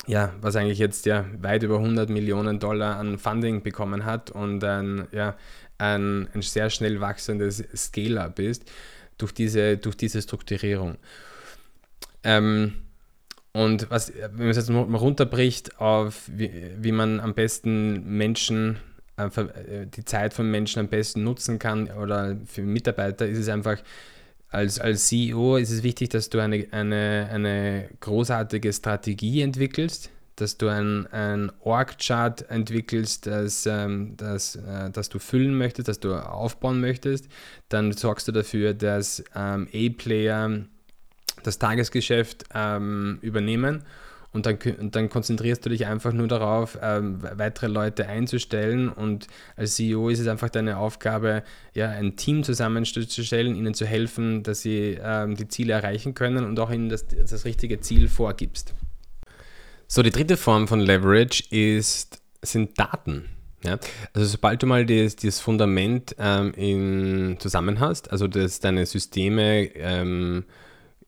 ja, 0.07 0.33
was 0.41 0.55
eigentlich 0.55 0.79
jetzt 0.79 1.05
ja 1.05 1.25
weit 1.39 1.63
über 1.63 1.77
100 1.77 2.09
Millionen 2.09 2.59
Dollar 2.59 2.97
an 2.97 3.17
Funding 3.17 3.63
bekommen 3.63 4.05
hat 4.05 4.31
und 4.31 4.63
ein, 4.63 5.07
ja, 5.11 5.35
ein, 5.77 6.27
ein 6.33 6.41
sehr 6.41 6.69
schnell 6.69 6.99
wachsendes 6.99 7.63
Scale-up 7.75 8.39
ist 8.39 8.69
durch 9.17 9.31
diese, 9.31 9.77
durch 9.77 9.95
diese 9.95 10.21
Strukturierung. 10.21 10.97
Ähm, 12.23 12.73
und 13.53 13.89
was, 13.91 14.11
wenn 14.13 14.37
man 14.37 14.49
es 14.49 14.57
jetzt 14.57 14.69
mal 14.69 14.83
runterbricht 14.97 15.79
auf, 15.79 16.23
wie, 16.27 16.51
wie 16.79 16.91
man 16.91 17.19
am 17.19 17.33
besten 17.35 18.17
Menschen, 18.17 18.77
äh, 19.15 19.29
die 19.85 20.05
Zeit 20.05 20.33
von 20.33 20.49
Menschen 20.49 20.79
am 20.79 20.87
besten 20.87 21.23
nutzen 21.23 21.59
kann 21.59 21.89
oder 21.91 22.35
für 22.45 22.63
Mitarbeiter, 22.63 23.27
ist 23.27 23.37
es 23.37 23.49
einfach, 23.49 23.77
als, 24.53 24.79
als 24.79 25.07
CEO 25.07 25.57
ist 25.57 25.71
es 25.71 25.83
wichtig, 25.83 26.09
dass 26.09 26.29
du 26.29 26.39
eine, 26.39 26.67
eine, 26.71 27.27
eine 27.31 27.89
großartige 27.99 28.71
Strategie 28.71 29.41
entwickelst, 29.41 30.11
dass 30.35 30.57
du 30.57 30.67
ein, 30.67 31.07
ein 31.07 31.51
Org-Chart 31.61 32.49
entwickelst, 32.49 33.25
das, 33.25 33.65
ähm, 33.65 34.15
das, 34.17 34.55
äh, 34.55 34.91
das 34.91 35.09
du 35.09 35.19
füllen 35.19 35.57
möchtest, 35.57 35.87
das 35.87 35.99
du 35.99 36.13
aufbauen 36.13 36.79
möchtest. 36.79 37.27
Dann 37.69 37.91
sorgst 37.93 38.27
du 38.27 38.31
dafür, 38.31 38.73
dass 38.73 39.23
ähm, 39.35 39.67
A-Player 39.73 40.65
das 41.43 41.57
Tagesgeschäft 41.57 42.45
ähm, 42.53 43.17
übernehmen 43.21 43.83
und 44.33 44.45
dann, 44.45 44.57
dann 44.91 45.09
konzentrierst 45.09 45.65
du 45.65 45.69
dich 45.69 45.85
einfach 45.85 46.11
nur 46.11 46.27
darauf, 46.27 46.77
ähm, 46.81 47.19
weitere 47.21 47.67
Leute 47.67 48.07
einzustellen 48.07 48.89
und 48.89 49.27
als 49.55 49.75
CEO 49.75 50.09
ist 50.09 50.19
es 50.19 50.27
einfach 50.27 50.49
deine 50.49 50.77
Aufgabe, 50.77 51.43
ja, 51.73 51.89
ein 51.89 52.15
Team 52.15 52.43
zusammenzustellen, 52.43 53.55
ihnen 53.55 53.73
zu 53.73 53.85
helfen, 53.85 54.43
dass 54.43 54.61
sie 54.61 54.97
ähm, 55.01 55.35
die 55.35 55.47
Ziele 55.47 55.73
erreichen 55.73 56.13
können 56.15 56.45
und 56.45 56.59
auch 56.59 56.71
ihnen 56.71 56.89
das, 56.89 57.05
das 57.07 57.45
richtige 57.45 57.79
Ziel 57.79 58.07
vorgibst. 58.07 58.73
So, 59.87 60.01
die 60.01 60.11
dritte 60.11 60.37
Form 60.37 60.67
von 60.67 60.79
Leverage 60.79 61.43
ist, 61.51 62.19
sind 62.41 62.79
Daten. 62.79 63.25
Ja? 63.63 63.77
Also 64.13 64.27
sobald 64.27 64.63
du 64.63 64.67
mal 64.67 64.85
das, 64.85 65.15
das 65.15 65.39
Fundament 65.39 66.15
ähm, 66.17 66.53
in, 66.55 67.35
zusammen 67.39 67.79
hast, 67.79 68.11
also 68.11 68.27
dass 68.27 68.59
deine 68.59 68.85
Systeme 68.85 69.65
ähm, 69.75 70.45
äh, 70.47 70.62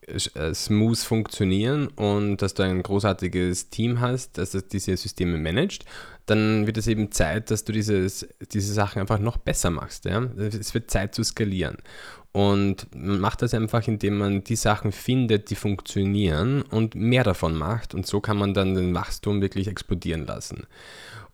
smooth 0.08 0.98
funktionieren 0.98 1.88
und 1.88 2.38
dass 2.38 2.54
du 2.54 2.62
ein 2.62 2.82
großartiges 2.82 3.70
Team 3.70 4.00
hast, 4.00 4.38
das 4.38 4.52
diese 4.68 4.96
Systeme 4.96 5.36
managt, 5.36 5.84
dann 6.26 6.66
wird 6.66 6.76
es 6.76 6.86
eben 6.86 7.10
Zeit, 7.12 7.50
dass 7.50 7.64
du 7.64 7.72
dieses, 7.72 8.26
diese 8.52 8.72
Sachen 8.72 9.00
einfach 9.00 9.18
noch 9.18 9.36
besser 9.36 9.70
machst. 9.70 10.04
Ja? 10.04 10.22
Es 10.38 10.74
wird 10.74 10.90
Zeit 10.90 11.14
zu 11.14 11.24
skalieren. 11.24 11.78
Und 12.32 12.94
man 12.94 13.18
macht 13.18 13.42
das 13.42 13.54
einfach, 13.54 13.88
indem 13.88 14.18
man 14.18 14.44
die 14.44 14.56
Sachen 14.56 14.92
findet, 14.92 15.50
die 15.50 15.54
funktionieren 15.54 16.62
und 16.62 16.94
mehr 16.94 17.24
davon 17.24 17.56
macht. 17.56 17.94
Und 17.94 18.06
so 18.06 18.20
kann 18.20 18.36
man 18.36 18.52
dann 18.52 18.74
den 18.74 18.94
Wachstum 18.94 19.40
wirklich 19.40 19.68
explodieren 19.68 20.26
lassen. 20.26 20.66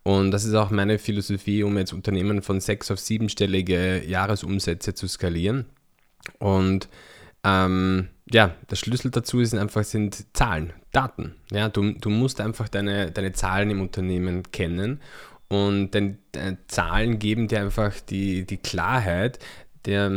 Und 0.03 0.31
das 0.31 0.45
ist 0.45 0.53
auch 0.53 0.69
meine 0.69 0.99
Philosophie, 0.99 1.63
um 1.63 1.77
jetzt 1.77 1.93
Unternehmen 1.93 2.41
von 2.41 2.61
sechs 2.61 2.89
auf 2.89 2.99
siebenstellige 2.99 4.03
Jahresumsätze 4.05 4.93
zu 4.93 5.07
skalieren. 5.07 5.65
Und 6.39 6.87
ähm, 7.43 8.09
ja, 8.31 8.55
der 8.69 8.75
Schlüssel 8.75 9.11
dazu 9.11 9.39
ist 9.39 9.53
einfach, 9.53 9.83
sind 9.83 10.35
Zahlen, 10.35 10.73
Daten. 10.91 11.35
Ja, 11.51 11.69
du, 11.69 11.91
du 11.91 12.09
musst 12.09 12.39
einfach 12.39 12.69
deine, 12.69 13.11
deine 13.11 13.33
Zahlen 13.33 13.69
im 13.69 13.81
Unternehmen 13.81 14.43
kennen 14.51 15.01
und 15.49 15.91
deine, 15.91 16.17
deine 16.31 16.57
Zahlen 16.67 17.19
geben 17.19 17.47
dir 17.47 17.61
einfach 17.61 17.99
die, 17.99 18.45
die 18.45 18.57
Klarheit, 18.57 19.39
der, 19.85 20.09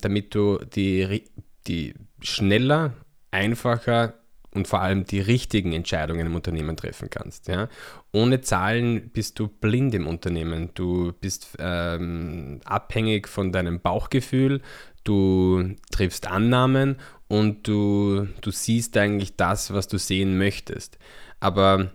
damit 0.00 0.34
du 0.34 0.58
die, 0.58 1.24
die 1.66 1.94
schneller, 2.20 2.92
einfacher 3.30 4.14
und 4.54 4.68
vor 4.68 4.80
allem 4.80 5.04
die 5.04 5.20
richtigen 5.20 5.72
Entscheidungen 5.72 6.26
im 6.26 6.34
Unternehmen 6.34 6.76
treffen 6.76 7.10
kannst. 7.10 7.48
Ja? 7.48 7.68
Ohne 8.12 8.40
Zahlen 8.40 9.10
bist 9.10 9.38
du 9.38 9.48
blind 9.48 9.94
im 9.94 10.06
Unternehmen. 10.06 10.70
Du 10.74 11.12
bist 11.20 11.56
ähm, 11.58 12.60
abhängig 12.64 13.28
von 13.28 13.52
deinem 13.52 13.80
Bauchgefühl, 13.80 14.62
du 15.02 15.74
triffst 15.90 16.28
Annahmen 16.28 16.96
und 17.28 17.66
du, 17.66 18.28
du 18.40 18.50
siehst 18.50 18.96
eigentlich 18.96 19.36
das, 19.36 19.72
was 19.72 19.88
du 19.88 19.98
sehen 19.98 20.38
möchtest. 20.38 20.98
Aber 21.40 21.90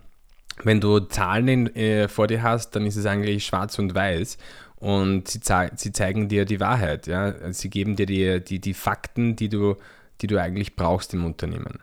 wenn 0.62 0.80
du 0.80 1.00
Zahlen 1.00 1.48
in, 1.48 1.74
äh, 1.74 2.08
vor 2.08 2.26
dir 2.26 2.42
hast, 2.42 2.76
dann 2.76 2.84
ist 2.84 2.96
es 2.96 3.06
eigentlich 3.06 3.46
schwarz 3.46 3.78
und 3.78 3.94
weiß 3.94 4.36
und 4.76 5.28
sie, 5.28 5.40
sie 5.76 5.92
zeigen 5.92 6.28
dir 6.28 6.44
die 6.44 6.60
Wahrheit. 6.60 7.06
Ja? 7.06 7.52
Sie 7.52 7.70
geben 7.70 7.96
dir 7.96 8.06
die, 8.06 8.44
die, 8.44 8.60
die 8.60 8.74
Fakten, 8.74 9.34
die 9.34 9.48
du, 9.48 9.76
die 10.20 10.26
du 10.26 10.38
eigentlich 10.38 10.76
brauchst 10.76 11.14
im 11.14 11.24
Unternehmen. 11.24 11.78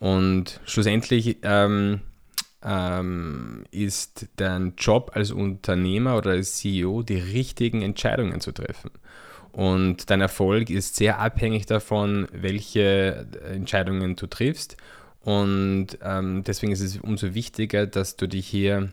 Und 0.00 0.60
schlussendlich 0.64 1.36
ähm, 1.42 2.00
ähm, 2.64 3.64
ist 3.70 4.28
dein 4.36 4.74
Job 4.76 5.12
als 5.14 5.30
Unternehmer 5.30 6.16
oder 6.16 6.30
als 6.30 6.56
CEO, 6.56 7.02
die 7.02 7.18
richtigen 7.18 7.82
Entscheidungen 7.82 8.40
zu 8.40 8.52
treffen. 8.52 8.90
Und 9.52 10.10
dein 10.10 10.20
Erfolg 10.20 10.70
ist 10.70 10.96
sehr 10.96 11.18
abhängig 11.18 11.66
davon, 11.66 12.28
welche 12.32 13.26
Entscheidungen 13.52 14.16
du 14.16 14.26
triffst. 14.26 14.76
Und 15.20 15.98
ähm, 16.02 16.44
deswegen 16.44 16.72
ist 16.72 16.80
es 16.80 16.96
umso 16.98 17.34
wichtiger, 17.34 17.86
dass 17.86 18.16
du 18.16 18.26
dich 18.26 18.46
hier 18.46 18.90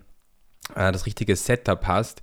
äh, 0.75 0.91
das 0.91 1.05
richtige 1.05 1.35
Setup 1.35 1.87
hast, 1.87 2.21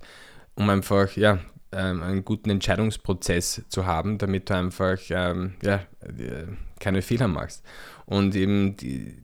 um 0.53 0.69
einfach 0.69 1.15
ja, 1.17 1.39
ähm, 1.71 2.03
einen 2.03 2.23
guten 2.23 2.51
Entscheidungsprozess 2.51 3.63
zu 3.67 3.85
haben, 3.85 4.19
damit 4.19 4.49
du 4.49 4.55
einfach 4.55 4.99
ähm, 5.09 5.55
ja, 5.63 5.81
äh, 6.01 6.45
keine 6.85 7.01
Fehler 7.01 7.27
machst. 7.27 7.65
Und 8.05 8.35
eben 8.35 8.77
die, 8.77 9.17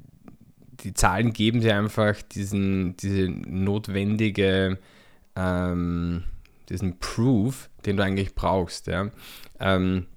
die 0.84 0.94
Zahlen 0.96 1.32
geben 1.32 1.62
dir 1.62 1.77
einfach 1.77 2.20
diesen, 2.24 2.98
diese 2.98 3.30
notwendige, 3.30 4.80
ähm, 5.36 6.24
diesen 6.70 6.98
Proof, 6.98 7.70
den 7.86 7.98
du 7.98 8.03
eigentlich 8.03 8.34
brauchst. 8.34 8.88
Ja? 8.88 9.12
Ähm, 9.60 10.08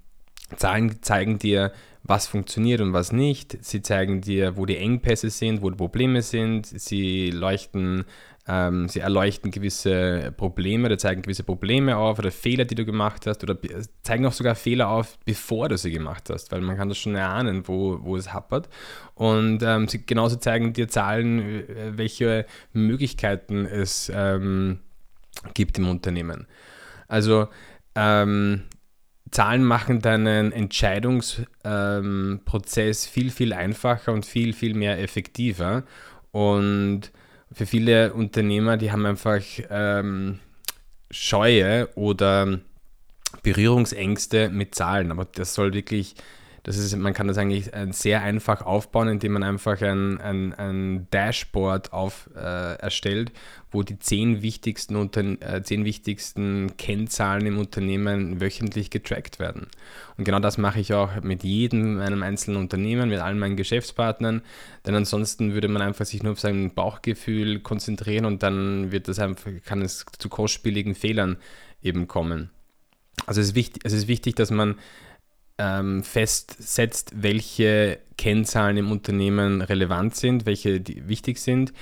Zahlen 0.55 1.03
zeigen 1.03 1.37
dir, 1.37 1.71
was 2.01 2.25
funktioniert 2.25 2.81
und 2.81 2.93
was 2.93 3.11
nicht. 3.11 3.63
Sie 3.63 3.81
zeigen 3.81 4.21
dir, 4.21 4.57
wo 4.57 4.65
die 4.65 4.77
Engpässe 4.77 5.29
sind, 5.29 5.61
wo 5.61 5.69
die 5.69 5.77
Probleme 5.77 6.23
sind. 6.23 6.65
Sie 6.65 7.29
leuchten 7.29 8.05
ähm, 8.47 8.87
sie 8.87 8.99
erleuchten 8.99 9.49
gewisse 9.49 10.31
Probleme 10.37 10.85
oder 10.85 10.99
zeigen 10.99 11.23
gewisse 11.23 11.43
Probleme 11.43 11.97
auf 11.97 12.19
oder 12.19 12.31
Fehler, 12.31 12.65
die 12.65 12.75
du 12.75 12.85
gemacht 12.85 13.25
hast 13.25 13.43
oder 13.43 13.57
zeigen 14.03 14.23
auch 14.25 14.33
sogar 14.33 14.53
Fehler 14.53 14.89
auf, 14.89 15.17
bevor 15.25 15.69
du 15.69 15.77
sie 15.77 15.91
gemacht 15.91 16.29
hast, 16.29 16.51
weil 16.51 16.61
man 16.61 16.77
kann 16.77 16.89
das 16.89 16.99
schon 16.99 17.15
erahnen, 17.15 17.67
wo, 17.67 17.97
wo 18.03 18.15
es 18.15 18.33
happert. 18.33 18.69
Und 19.15 19.63
ähm, 19.63 19.87
sie 19.87 20.05
genauso 20.05 20.35
zeigen 20.35 20.73
dir 20.73 20.87
Zahlen, 20.87 21.39
äh, 21.39 21.97
welche 21.97 22.45
Möglichkeiten 22.71 23.65
es 23.65 24.11
ähm, 24.13 24.79
gibt 25.55 25.79
im 25.79 25.89
Unternehmen. 25.89 26.45
Also 27.07 27.47
ähm, 27.95 28.61
Zahlen 29.31 29.63
machen 29.63 30.01
deinen 30.01 30.51
Entscheidungsprozess 30.51 33.07
viel, 33.07 33.31
viel 33.31 33.53
einfacher 33.53 34.13
und 34.13 34.23
viel, 34.25 34.53
viel 34.53 34.75
mehr 34.75 35.01
effektiver. 35.01 35.83
Und 36.31 37.11
für 37.51 37.65
viele 37.65 38.13
Unternehmer, 38.13 38.77
die 38.77 38.91
haben 38.91 39.05
einfach 39.05 39.41
ähm, 39.69 40.39
Scheue 41.11 41.89
oder 41.95 42.59
Berührungsängste 43.43 44.49
mit 44.49 44.75
Zahlen, 44.75 45.11
aber 45.11 45.25
das 45.25 45.53
soll 45.53 45.73
wirklich 45.73 46.15
das 46.65 46.77
ist, 46.77 46.95
man 46.95 47.13
kann 47.13 47.27
das 47.27 47.37
eigentlich 47.37 47.71
äh, 47.75 47.85
sehr 47.91 48.23
einfach 48.23 48.63
aufbauen, 48.63 49.07
indem 49.07 49.33
man 49.33 49.43
einfach 49.43 49.79
ein, 49.83 50.19
ein, 50.19 50.51
ein 50.55 51.07
Dashboard 51.11 51.93
auf, 51.93 52.27
äh, 52.35 52.39
erstellt, 52.79 53.31
wo 53.69 53.83
die 53.83 53.99
zehn 53.99 54.41
wichtigsten, 54.41 54.95
unter, 54.95 55.21
äh, 55.21 55.61
zehn 55.61 55.85
wichtigsten 55.85 56.75
Kennzahlen 56.75 57.45
im 57.45 57.59
Unternehmen 57.59 58.41
wöchentlich 58.41 58.89
getrackt 58.89 59.37
werden. 59.37 59.67
Und 60.17 60.23
genau 60.23 60.39
das 60.39 60.57
mache 60.57 60.79
ich 60.79 60.91
auch 60.95 61.21
mit 61.21 61.43
jedem 61.43 61.97
meinem 61.97 62.23
einzelnen 62.23 62.57
Unternehmen, 62.57 63.09
mit 63.09 63.19
allen 63.19 63.37
meinen 63.37 63.57
Geschäftspartnern, 63.57 64.41
denn 64.87 64.95
ansonsten 64.95 65.53
würde 65.53 65.67
man 65.67 65.83
einfach 65.83 66.07
sich 66.07 66.23
nur 66.23 66.31
auf 66.31 66.39
sein 66.39 66.73
Bauchgefühl 66.73 67.59
konzentrieren 67.59 68.25
und 68.25 68.41
dann 68.41 68.91
wird 68.91 69.07
das 69.07 69.19
einfach, 69.19 69.51
kann 69.65 69.83
es 69.83 70.03
zu 70.17 70.29
kostspieligen 70.29 70.95
Fehlern 70.95 71.37
eben 71.83 72.07
kommen. 72.07 72.49
Also 73.27 73.39
es 73.39 73.49
ist 73.49 73.55
wichtig, 73.55 73.83
es 73.85 73.93
ist 73.93 74.07
wichtig 74.07 74.33
dass 74.33 74.49
man 74.49 74.75
ähm, 75.57 76.03
festsetzt, 76.03 77.11
welche 77.15 77.99
Kennzahlen 78.17 78.77
im 78.77 78.91
Unternehmen 78.91 79.61
relevant 79.61 80.15
sind, 80.15 80.45
welche 80.45 80.81
wichtig 81.07 81.39
sind. 81.39 81.73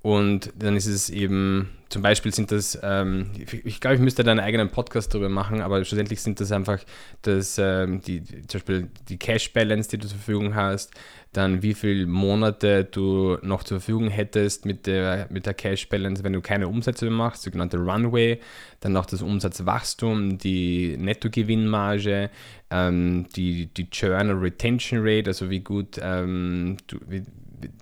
Und 0.00 0.52
dann 0.56 0.76
ist 0.76 0.86
es 0.86 1.10
eben, 1.10 1.70
zum 1.88 2.02
Beispiel 2.02 2.32
sind 2.32 2.52
das, 2.52 2.78
ähm, 2.82 3.30
ich 3.36 3.80
glaube, 3.80 3.96
ich 3.96 4.00
müsste 4.00 4.22
da 4.22 4.30
einen 4.30 4.40
eigenen 4.40 4.70
Podcast 4.70 5.12
darüber 5.12 5.28
machen, 5.28 5.60
aber 5.60 5.84
schlussendlich 5.84 6.22
sind 6.22 6.40
das 6.40 6.52
einfach 6.52 6.78
das, 7.22 7.58
ähm, 7.58 8.00
die, 8.00 8.22
zum 8.22 8.60
Beispiel 8.60 8.88
die 9.08 9.18
Cash 9.18 9.52
Balance, 9.52 9.90
die 9.90 9.98
du 9.98 10.06
zur 10.06 10.16
Verfügung 10.18 10.54
hast, 10.54 10.92
dann 11.32 11.62
wie 11.62 11.74
viele 11.74 12.06
Monate 12.06 12.84
du 12.84 13.38
noch 13.42 13.62
zur 13.62 13.80
Verfügung 13.80 14.08
hättest 14.08 14.64
mit 14.64 14.86
der, 14.86 15.26
mit 15.30 15.46
der 15.46 15.54
Cash 15.54 15.88
Balance, 15.88 16.24
wenn 16.24 16.32
du 16.32 16.40
keine 16.40 16.68
Umsätze 16.68 17.10
machst, 17.10 17.42
sogenannte 17.42 17.78
Runway, 17.78 18.40
dann 18.80 18.92
noch 18.92 19.06
das 19.06 19.22
Umsatzwachstum, 19.22 20.38
die 20.38 20.96
Nettogewinnmarge, 20.96 22.30
ähm, 22.70 23.26
die, 23.36 23.66
die 23.66 23.90
Churn 23.90 24.30
Retention 24.30 25.00
Rate, 25.02 25.30
also 25.30 25.50
wie 25.50 25.60
gut, 25.60 25.98
ähm, 26.02 26.76
du, 26.86 26.98
wie, 27.08 27.22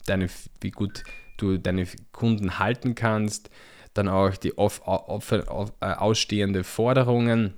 deine, 0.07 0.29
wie 0.61 0.71
gut 0.71 1.05
du 1.37 1.59
deine 1.59 1.87
Kunden 2.13 2.59
halten 2.59 2.95
kannst, 2.95 3.51
dann 3.95 4.09
auch 4.09 4.37
die 4.37 4.59
off, 4.59 4.83
off, 4.85 5.33
off, 5.33 5.73
äh, 5.81 5.93
ausstehende 5.93 6.65
Forderungen 6.65 7.55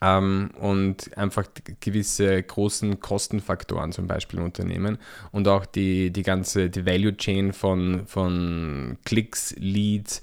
ähm, 0.00 0.50
und 0.60 1.16
einfach 1.16 1.46
gewisse 1.80 2.42
großen 2.42 3.00
Kostenfaktoren 3.00 3.92
zum 3.92 4.06
Beispiel 4.06 4.38
im 4.38 4.46
Unternehmen 4.46 4.98
und 5.32 5.48
auch 5.48 5.66
die, 5.66 6.10
die 6.10 6.22
ganze 6.22 6.70
die 6.70 6.84
Value 6.86 7.16
Chain 7.16 7.52
von, 7.52 8.06
von 8.06 8.98
Klicks, 9.04 9.54
Leads 9.58 10.22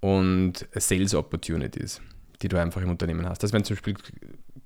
und 0.00 0.66
Sales 0.74 1.14
Opportunities, 1.14 2.00
die 2.42 2.48
du 2.48 2.58
einfach 2.58 2.82
im 2.82 2.90
Unternehmen 2.90 3.26
hast. 3.28 3.42
Das 3.42 3.52
wären 3.52 3.64
zum 3.64 3.76
Beispiel 3.76 3.94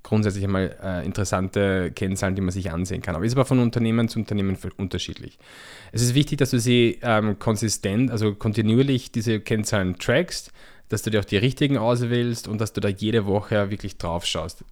grundsätzlich 0.03 0.43
einmal 0.43 0.77
äh, 0.83 1.05
interessante 1.05 1.91
Kennzahlen, 1.91 2.35
die 2.35 2.41
man 2.41 2.51
sich 2.51 2.71
ansehen 2.71 3.01
kann. 3.01 3.15
Aber 3.15 3.25
ist 3.25 3.33
aber 3.33 3.45
von 3.45 3.59
Unternehmen 3.59 4.07
zu 4.07 4.19
Unternehmen 4.19 4.55
unterschiedlich. 4.77 5.39
Es 5.91 6.01
ist 6.03 6.13
wichtig, 6.13 6.37
dass 6.37 6.51
du 6.51 6.59
sie 6.59 6.99
ähm, 7.01 7.39
konsistent, 7.39 8.11
also 8.11 8.35
kontinuierlich 8.35 9.11
diese 9.11 9.39
Kennzahlen 9.39 9.97
trackst, 9.97 10.53
dass 10.89 11.01
du 11.01 11.09
dir 11.09 11.19
auch 11.19 11.25
die 11.25 11.37
richtigen 11.37 11.77
auswählst 11.77 12.47
und 12.47 12.59
dass 12.59 12.73
du 12.73 12.81
da 12.81 12.87
jede 12.87 13.25
Woche 13.25 13.69
wirklich 13.69 13.97
drauf 13.97 14.25
schaust. 14.25 14.63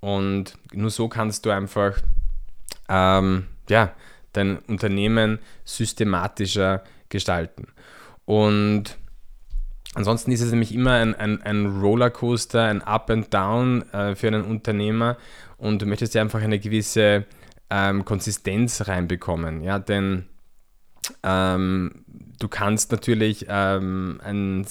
Und 0.00 0.58
nur 0.72 0.90
so 0.90 1.08
kannst 1.08 1.46
du 1.46 1.50
einfach 1.50 2.00
ähm, 2.88 3.46
ja, 3.68 3.92
dein 4.32 4.58
Unternehmen 4.58 5.38
systematischer 5.64 6.84
gestalten. 7.08 7.68
Und 8.24 8.98
ansonsten 9.94 10.32
ist 10.32 10.40
es 10.40 10.50
nämlich 10.50 10.74
immer 10.74 10.92
ein, 10.92 11.14
ein, 11.14 11.42
ein 11.42 11.80
Rollercoaster, 11.80 12.64
ein 12.64 12.82
Up 12.82 13.10
and 13.10 13.32
Down 13.32 13.82
äh, 13.92 14.14
für 14.14 14.28
einen 14.28 14.44
Unternehmer 14.44 15.16
und 15.56 15.80
du 15.80 15.86
möchtest 15.86 16.14
ja 16.14 16.22
einfach 16.22 16.42
eine 16.42 16.58
gewisse 16.58 17.24
ähm, 17.70 18.04
Konsistenz 18.04 18.86
reinbekommen. 18.86 19.62
Ja, 19.62 19.78
denn 19.78 20.26
ähm, 21.22 22.03
du 22.38 22.48
kannst 22.48 22.92
natürlich 22.92 23.46
ähm, 23.48 24.20
einen, 24.22 24.66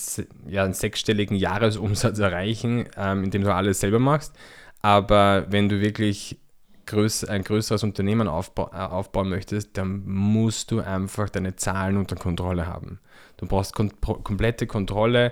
ja, 0.48 0.63
einen 0.63 0.74
sechsstelligen 0.74 1.36
Jahresumsatz 1.36 2.20
erreichen, 2.20 2.86
ähm, 2.98 3.24
indem 3.24 3.43
du 3.43 3.53
alles 3.53 3.79
selber 3.79 4.00
machst. 4.00 4.34
Aber 4.82 5.46
wenn 5.50 5.70
du 5.70 5.79
wirklich 5.79 6.39
größ 6.86 7.25
ein 7.25 7.43
größeres 7.43 7.84
Unternehmen 7.84 8.27
aufba 8.27 8.72
äh, 8.74 8.91
aufbauen 8.91 9.29
möchtest, 9.29 9.77
dann 9.77 10.03
musst 10.05 10.72
du 10.72 10.82
einfach 10.82 11.29
deine 11.29 11.55
Zahlen 11.55 11.98
unter 11.98 12.15
Kontrolle 12.15 12.67
haben. 12.67 13.00
Du 13.38 13.46
brauchst 13.46 13.74
kom 13.74 13.89
komplette 14.01 14.67
Kontrolle 14.67 15.32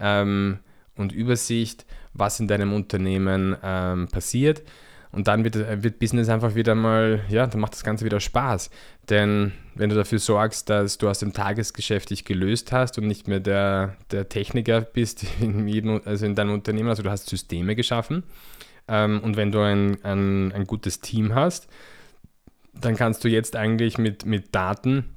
ähm, 0.00 0.58
und 0.96 1.12
Übersicht, 1.12 1.86
was 2.12 2.40
in 2.40 2.48
deinem 2.48 2.72
Unternehmen 2.72 3.56
ähm, 3.62 4.08
passiert. 4.08 4.62
Und 5.10 5.28
dann 5.28 5.44
wird, 5.44 5.54
wird 5.82 5.98
Business 5.98 6.28
einfach 6.28 6.54
wieder 6.54 6.74
mal, 6.74 7.24
ja, 7.28 7.46
dann 7.46 7.60
macht 7.60 7.72
das 7.72 7.84
Ganze 7.84 8.04
wieder 8.04 8.20
Spaß. 8.20 8.70
Denn 9.08 9.52
wenn 9.78 9.90
du 9.90 9.96
dafür 9.96 10.18
sorgst, 10.18 10.68
dass 10.68 10.98
du 10.98 11.08
aus 11.08 11.20
dem 11.20 11.32
Tagesgeschäft 11.32 12.10
dich 12.10 12.24
gelöst 12.24 12.72
hast 12.72 12.98
und 12.98 13.06
nicht 13.06 13.28
mehr 13.28 13.40
der, 13.40 13.96
der 14.10 14.28
Techniker 14.28 14.80
bist 14.80 15.24
in, 15.40 15.66
jedem, 15.66 16.02
also 16.04 16.26
in 16.26 16.34
deinem 16.34 16.52
Unternehmen, 16.52 16.88
also 16.88 17.02
du 17.02 17.10
hast 17.10 17.28
Systeme 17.28 17.76
geschaffen. 17.76 18.24
Ähm, 18.88 19.20
und 19.22 19.36
wenn 19.36 19.52
du 19.52 19.60
ein, 19.60 20.02
ein, 20.04 20.52
ein 20.52 20.66
gutes 20.66 21.00
Team 21.00 21.34
hast, 21.34 21.68
dann 22.74 22.96
kannst 22.96 23.22
du 23.24 23.28
jetzt 23.28 23.56
eigentlich 23.56 23.98
mit, 23.98 24.26
mit 24.26 24.54
Daten 24.54 25.16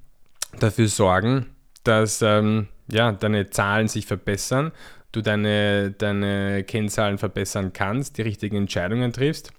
dafür 0.60 0.88
sorgen, 0.88 1.48
dass 1.84 2.22
ähm, 2.22 2.68
ja, 2.90 3.12
deine 3.12 3.50
Zahlen 3.50 3.88
sich 3.88 4.06
verbessern, 4.06 4.72
du 5.12 5.22
deine, 5.22 5.92
deine 5.92 6.64
Kennzahlen 6.64 7.18
verbessern 7.18 7.74
kannst, 7.74 8.18
die 8.18 8.22
richtigen 8.22 8.58
Entscheidungen 8.58 9.12
triffst 9.12 9.54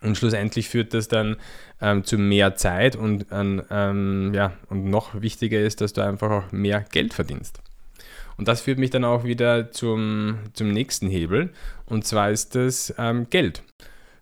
und 0.00 0.16
schlussendlich 0.16 0.68
führt 0.68 0.94
das 0.94 1.08
dann 1.08 1.36
ähm, 1.80 2.04
zu 2.04 2.18
mehr 2.18 2.54
Zeit 2.56 2.96
und, 2.96 3.26
ähm, 3.30 4.32
ja, 4.34 4.52
und 4.68 4.84
noch 4.84 5.20
wichtiger 5.20 5.60
ist, 5.60 5.80
dass 5.80 5.92
du 5.92 6.02
einfach 6.02 6.30
auch 6.30 6.52
mehr 6.52 6.84
Geld 6.92 7.14
verdienst. 7.14 7.60
Und 8.36 8.46
das 8.46 8.60
führt 8.60 8.78
mich 8.78 8.90
dann 8.90 9.04
auch 9.04 9.24
wieder 9.24 9.72
zum, 9.72 10.38
zum 10.52 10.72
nächsten 10.72 11.08
Hebel 11.08 11.50
und 11.86 12.06
zwar 12.06 12.30
ist 12.30 12.54
das 12.54 12.94
ähm, 12.98 13.28
Geld. 13.30 13.62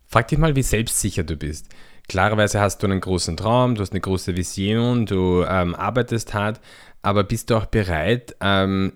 Frag 0.07 0.27
dich 0.29 0.39
mal, 0.39 0.55
wie 0.55 0.63
selbstsicher 0.63 1.23
du 1.23 1.35
bist. 1.35 1.67
Klarerweise 2.07 2.61
hast 2.61 2.81
du 2.81 2.87
einen 2.87 3.01
großen 3.01 3.35
Traum, 3.35 3.75
du 3.75 3.81
hast 3.81 3.91
eine 3.91 3.99
große 3.99 4.37
Vision, 4.37 5.05
du 5.05 5.43
ähm, 5.43 5.75
arbeitest 5.75 6.33
hart, 6.33 6.61
aber 7.01 7.23
bist 7.23 7.49
du 7.49 7.55
auch 7.57 7.65
bereit, 7.65 8.35
ähm, 8.39 8.93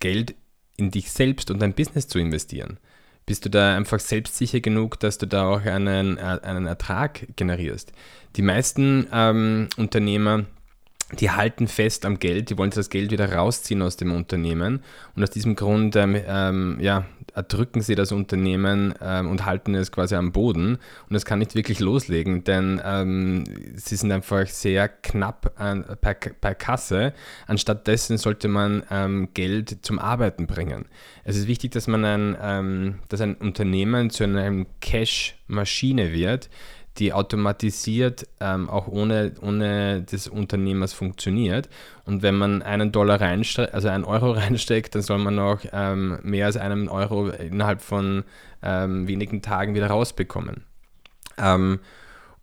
Geld 0.00 0.34
in 0.76 0.90
dich 0.90 1.10
selbst 1.12 1.50
und 1.50 1.60
dein 1.60 1.74
Business 1.74 2.08
zu 2.08 2.18
investieren? 2.18 2.78
Bist 3.28 3.44
du 3.44 3.50
da 3.50 3.76
einfach 3.76 4.00
selbstsicher 4.00 4.60
genug, 4.60 4.98
dass 4.98 5.18
du 5.18 5.26
da 5.26 5.46
auch 5.48 5.60
einen, 5.60 6.16
äh, 6.16 6.40
einen 6.42 6.66
Ertrag 6.66 7.26
generierst. 7.36 7.92
Die 8.36 8.42
meisten 8.42 9.06
ähm, 9.12 9.68
Unternehmer, 9.76 10.44
die 11.12 11.30
halten 11.30 11.68
fest 11.68 12.04
am 12.04 12.18
Geld, 12.18 12.50
die 12.50 12.58
wollen 12.58 12.70
das 12.70 12.90
Geld 12.90 13.10
wieder 13.10 13.32
rausziehen 13.32 13.80
aus 13.80 13.96
dem 13.96 14.12
Unternehmen 14.12 14.82
und 15.16 15.22
aus 15.22 15.30
diesem 15.30 15.56
Grund 15.56 15.96
ähm, 15.96 16.20
ähm, 16.26 16.76
ja, 16.80 17.06
erdrücken 17.34 17.80
sie 17.80 17.94
das 17.94 18.12
Unternehmen 18.12 18.94
ähm, 19.00 19.30
und 19.30 19.46
halten 19.46 19.74
es 19.74 19.90
quasi 19.90 20.16
am 20.16 20.32
Boden 20.32 20.78
und 21.08 21.16
es 21.16 21.24
kann 21.24 21.38
nicht 21.38 21.54
wirklich 21.54 21.80
loslegen, 21.80 22.44
denn 22.44 22.80
ähm, 22.84 23.44
sie 23.74 23.96
sind 23.96 24.12
einfach 24.12 24.46
sehr 24.48 24.88
knapp 24.88 25.54
an, 25.56 25.84
per, 26.00 26.14
per 26.14 26.54
Kasse. 26.54 27.14
Anstattdessen 27.46 28.18
sollte 28.18 28.48
man 28.48 28.82
ähm, 28.90 29.28
Geld 29.32 29.78
zum 29.82 29.98
Arbeiten 29.98 30.46
bringen. 30.46 30.86
Es 31.24 31.36
ist 31.36 31.46
wichtig, 31.46 31.70
dass 31.72 31.86
man 31.86 32.04
ein, 32.04 32.36
ähm, 32.42 32.98
dass 33.08 33.20
ein 33.22 33.36
Unternehmen 33.36 34.10
zu 34.10 34.24
einer 34.24 34.66
Cash-Maschine 34.80 36.12
wird, 36.12 36.50
die 36.98 37.12
automatisiert 37.12 38.26
ähm, 38.40 38.68
auch 38.68 38.88
ohne, 38.88 39.32
ohne 39.40 40.02
des 40.02 40.28
Unternehmers 40.28 40.92
funktioniert. 40.92 41.68
Und 42.04 42.22
wenn 42.22 42.34
man 42.34 42.62
einen 42.62 42.92
Dollar 42.92 43.20
reinsteckt, 43.20 43.74
also 43.74 43.88
einen 43.88 44.04
Euro 44.04 44.32
reinsteckt, 44.32 44.94
dann 44.94 45.02
soll 45.02 45.18
man 45.18 45.38
auch 45.38 45.60
ähm, 45.72 46.18
mehr 46.22 46.46
als 46.46 46.56
einen 46.56 46.88
Euro 46.88 47.28
innerhalb 47.28 47.80
von 47.80 48.24
ähm, 48.62 49.06
wenigen 49.06 49.42
Tagen 49.42 49.74
wieder 49.74 49.88
rausbekommen. 49.88 50.64
Ähm, 51.36 51.80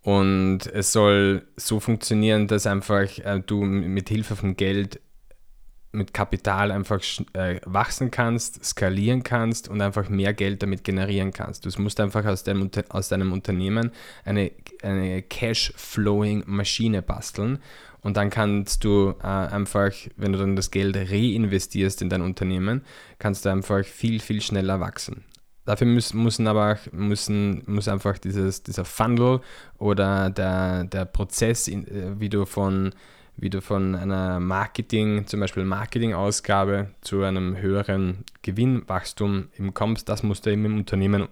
und 0.02 0.68
es 0.68 0.92
soll 0.92 1.48
so 1.56 1.80
funktionieren, 1.80 2.48
dass 2.48 2.68
einfach 2.68 3.18
äh, 3.20 3.42
du 3.46 3.64
mit 3.64 4.08
Hilfe 4.10 4.36
von 4.36 4.56
Geld 4.56 5.00
mit 5.96 6.14
Kapital 6.14 6.72
einfach 6.72 7.02
äh, 7.34 7.60
wachsen 7.66 8.12
kannst, 8.12 8.64
skalieren 8.64 9.24
kannst 9.24 9.68
und 9.68 9.82
einfach 9.82 10.10
mehr 10.10 10.34
Geld 10.34 10.62
damit 10.62 10.84
generieren 10.84 11.32
kannst. 11.32 11.66
Du 11.66 11.82
musst 11.82 12.00
einfach 12.00 12.26
aus 12.26 12.44
deinem, 12.44 12.70
aus 12.90 13.10
deinem 13.10 13.34
Unternehmen 13.34 13.92
eine, 14.24 14.52
eine 14.84 15.22
Cash-Flowing-Maschine 15.24 17.02
basteln 17.02 17.60
und 18.06 18.18
dann 18.18 18.30
kannst 18.30 18.84
du 18.84 19.16
äh, 19.24 19.26
einfach, 19.26 19.92
wenn 20.16 20.32
du 20.32 20.38
dann 20.38 20.56
das 20.56 20.70
Geld 20.70 20.96
reinvestierst 20.96 22.04
in 22.04 22.10
dein 22.10 22.22
Unternehmen, 22.22 22.84
kannst 23.18 23.46
du 23.46 23.50
einfach 23.50 23.84
viel, 23.84 24.20
viel 24.20 24.42
schneller 24.42 24.80
wachsen. 24.80 25.24
Dafür 25.66 25.88
müssen, 25.88 26.22
müssen 26.22 26.46
aber 26.46 26.78
müssen, 26.92 27.64
muss 27.66 27.88
einfach 27.88 28.20
dieses, 28.20 28.62
dieser 28.62 28.86
Funnel 28.86 29.42
oder 29.80 30.30
der, 30.30 30.84
der 30.84 31.06
Prozess, 31.06 31.68
äh, 31.68 31.84
wie 32.20 32.30
du 32.30 32.46
von 32.46 32.94
wie 33.38 33.50
du 33.50 33.62
von 33.62 33.96
einer 33.96 34.40
Marketing, 34.40 35.28
zum 35.28 35.40
Beispiel 35.40 35.66
Marketingausgabe 35.66 36.92
zu 37.02 37.24
einem 37.24 37.58
höheren 37.58 38.24
Gewinnwachstum 38.42 39.50
kommst, 39.74 40.10
das 40.10 40.24
musst 40.24 40.46
du 40.46 40.52
eben 40.52 40.66
im 40.66 40.78
Unternehmen 40.78 41.28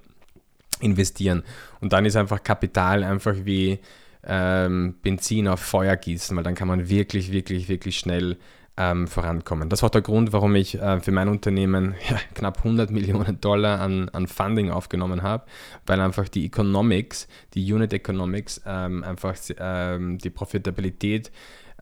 investieren. 0.79 1.43
Und 1.79 1.93
dann 1.93 2.05
ist 2.05 2.15
einfach 2.15 2.43
Kapital 2.43 3.03
einfach 3.03 3.35
wie 3.43 3.79
ähm, 4.25 4.95
Benzin 5.01 5.47
auf 5.47 5.59
Feuer 5.59 5.95
gießen, 5.95 6.35
weil 6.35 6.43
dann 6.43 6.55
kann 6.55 6.67
man 6.67 6.89
wirklich, 6.89 7.31
wirklich, 7.31 7.69
wirklich 7.69 7.97
schnell 7.97 8.37
ähm, 8.75 9.07
vorankommen. 9.07 9.69
Das 9.69 9.83
war 9.83 9.91
der 9.91 10.01
Grund, 10.01 10.33
warum 10.33 10.55
ich 10.55 10.79
äh, 10.79 10.99
für 10.99 11.11
mein 11.11 11.27
Unternehmen 11.27 11.95
ja, 12.09 12.17
knapp 12.33 12.59
100 12.59 12.89
Millionen 12.89 13.39
Dollar 13.39 13.79
an, 13.79 14.09
an 14.09 14.27
Funding 14.27 14.71
aufgenommen 14.71 15.21
habe, 15.21 15.45
weil 15.85 15.99
einfach 16.01 16.27
die 16.27 16.45
Economics, 16.45 17.27
die 17.53 17.71
Unit 17.71 17.93
Economics, 17.93 18.61
ähm, 18.65 19.03
einfach 19.03 19.35
ähm, 19.57 20.17
die 20.17 20.31
Profitabilität 20.31 21.31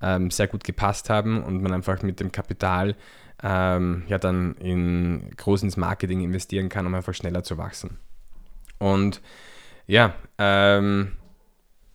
ähm, 0.01 0.31
sehr 0.31 0.47
gut 0.47 0.63
gepasst 0.63 1.09
haben 1.09 1.43
und 1.43 1.61
man 1.61 1.73
einfach 1.73 2.01
mit 2.01 2.19
dem 2.19 2.31
Kapital 2.31 2.95
ähm, 3.43 4.03
ja 4.07 4.17
dann 4.17 4.55
in 4.55 5.31
groß 5.35 5.63
ins 5.63 5.77
Marketing 5.77 6.21
investieren 6.21 6.69
kann, 6.69 6.85
um 6.85 6.93
einfach 6.93 7.13
schneller 7.13 7.43
zu 7.43 7.57
wachsen. 7.57 7.97
Und 8.77 9.21
ja, 9.87 10.13
ähm, 10.37 11.13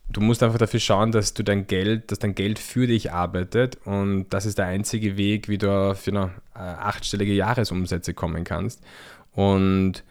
du 0.09 0.21
musst 0.21 0.43
einfach 0.43 0.57
dafür 0.57 0.79
schauen, 0.79 1.11
dass 1.11 1.33
du 1.33 1.43
dein 1.43 1.67
Geld, 1.67 2.11
dass 2.11 2.19
dein 2.19 2.35
Geld 2.35 2.59
für 2.59 2.87
dich 2.87 3.11
arbeitet 3.11 3.77
und 3.85 4.29
das 4.29 4.45
ist 4.45 4.57
der 4.57 4.67
einzige 4.67 5.17
Weg, 5.17 5.49
wie 5.49 5.57
du 5.57 5.69
eine 5.69 6.31
äh, 6.55 6.59
achtstellige 6.59 7.33
Jahresumsätze 7.33 8.13
kommen 8.13 8.43
kannst. 8.43 8.83
Und, 9.33 10.03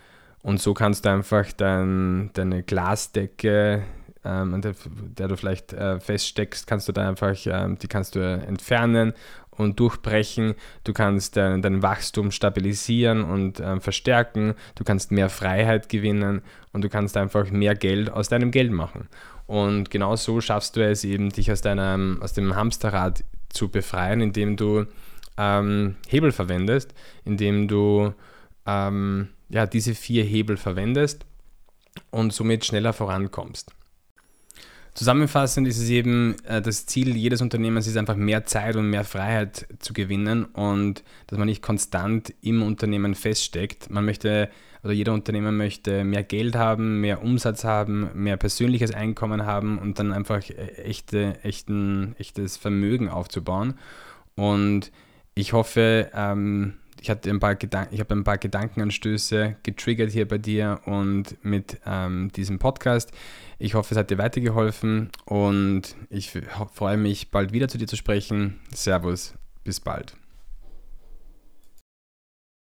und 0.42 0.60
so 0.60 0.74
kannst 0.74 1.04
du 1.04 1.10
einfach 1.10 1.52
dein, 1.52 2.30
deine 2.34 2.62
Glasdecke, 2.62 3.82
ähm, 4.26 4.54
an 4.54 4.62
der, 4.62 4.74
der, 5.18 5.28
du 5.28 5.36
vielleicht 5.36 5.72
äh, 5.72 6.00
feststeckst, 6.00 6.66
kannst 6.66 6.88
du 6.88 6.92
da 6.92 7.08
einfach, 7.08 7.36
ähm, 7.46 7.78
die 7.78 7.88
kannst 7.88 8.14
du 8.14 8.20
entfernen 8.20 9.12
und 9.50 9.80
durchbrechen. 9.80 10.54
Du 10.84 10.92
kannst 10.92 11.36
dein, 11.36 11.62
dein 11.62 11.82
Wachstum 11.82 12.30
stabilisieren 12.30 13.24
und 13.24 13.60
ähm, 13.60 13.80
verstärken. 13.80 14.54
Du 14.74 14.84
kannst 14.84 15.12
mehr 15.12 15.30
Freiheit 15.30 15.88
gewinnen 15.88 16.42
und 16.72 16.82
du 16.82 16.88
kannst 16.88 17.16
einfach 17.16 17.50
mehr 17.50 17.74
Geld 17.74 18.10
aus 18.10 18.28
deinem 18.28 18.50
Geld 18.50 18.72
machen. 18.72 19.08
Und 19.46 19.90
genau 19.90 20.16
so 20.16 20.40
schaffst 20.40 20.76
du 20.76 20.84
es 20.84 21.04
eben, 21.04 21.30
dich 21.30 21.50
aus, 21.52 21.60
deinem, 21.60 22.20
aus 22.20 22.32
dem 22.32 22.56
Hamsterrad 22.56 23.24
zu 23.48 23.68
befreien, 23.68 24.20
indem 24.20 24.56
du 24.56 24.86
ähm, 25.38 25.96
Hebel 26.08 26.32
verwendest, 26.32 26.94
indem 27.24 27.68
du 27.68 28.12
ähm, 28.66 29.28
ja, 29.48 29.66
diese 29.66 29.94
vier 29.94 30.24
Hebel 30.24 30.56
verwendest 30.56 31.24
und 32.10 32.32
somit 32.32 32.64
schneller 32.64 32.92
vorankommst. 32.92 33.72
Zusammenfassend 34.96 35.68
ist 35.68 35.76
es 35.76 35.90
eben, 35.90 36.36
äh, 36.46 36.62
das 36.62 36.86
Ziel 36.86 37.14
jedes 37.14 37.42
Unternehmens 37.42 37.86
ist 37.86 37.98
einfach 37.98 38.16
mehr 38.16 38.46
Zeit 38.46 38.76
und 38.76 38.88
mehr 38.88 39.04
Freiheit 39.04 39.66
zu 39.78 39.92
gewinnen 39.92 40.46
und 40.46 41.04
dass 41.26 41.38
man 41.38 41.48
nicht 41.48 41.60
konstant 41.60 42.32
im 42.40 42.62
Unternehmen 42.62 43.14
feststeckt. 43.14 43.90
Man 43.90 44.06
möchte, 44.06 44.48
oder 44.82 44.94
jeder 44.94 45.12
Unternehmer 45.12 45.52
möchte 45.52 46.02
mehr 46.02 46.22
Geld 46.22 46.56
haben, 46.56 47.02
mehr 47.02 47.22
Umsatz 47.22 47.62
haben, 47.62 48.08
mehr 48.14 48.38
persönliches 48.38 48.94
Einkommen 48.94 49.44
haben 49.44 49.76
und 49.76 49.98
dann 49.98 50.14
einfach 50.14 50.48
äh, 50.48 50.82
echte, 50.84 51.38
echten, 51.42 52.16
echtes 52.18 52.56
Vermögen 52.56 53.10
aufzubauen. 53.10 53.74
Und 54.34 54.92
ich 55.34 55.52
hoffe, 55.52 56.10
ähm, 56.14 56.72
ich 57.00 57.10
hatte 57.10 57.30
ein 57.30 57.40
paar 57.40 57.54
Gedanken, 57.54 57.94
ich 57.94 58.00
habe 58.00 58.14
ein 58.14 58.24
paar 58.24 58.38
Gedankenanstöße 58.38 59.56
getriggert 59.62 60.10
hier 60.10 60.26
bei 60.26 60.38
dir 60.38 60.80
und 60.84 61.36
mit 61.44 61.80
ähm, 61.86 62.30
diesem 62.32 62.58
Podcast. 62.58 63.12
Ich 63.58 63.74
hoffe, 63.74 63.94
es 63.94 63.98
hat 63.98 64.10
dir 64.10 64.18
weitergeholfen 64.18 65.10
und 65.24 65.96
ich 66.10 66.32
freue 66.74 66.96
mich, 66.96 67.30
bald 67.30 67.52
wieder 67.52 67.68
zu 67.68 67.78
dir 67.78 67.86
zu 67.86 67.96
sprechen. 67.96 68.60
Servus, 68.72 69.34
bis 69.64 69.80
bald. 69.80 70.16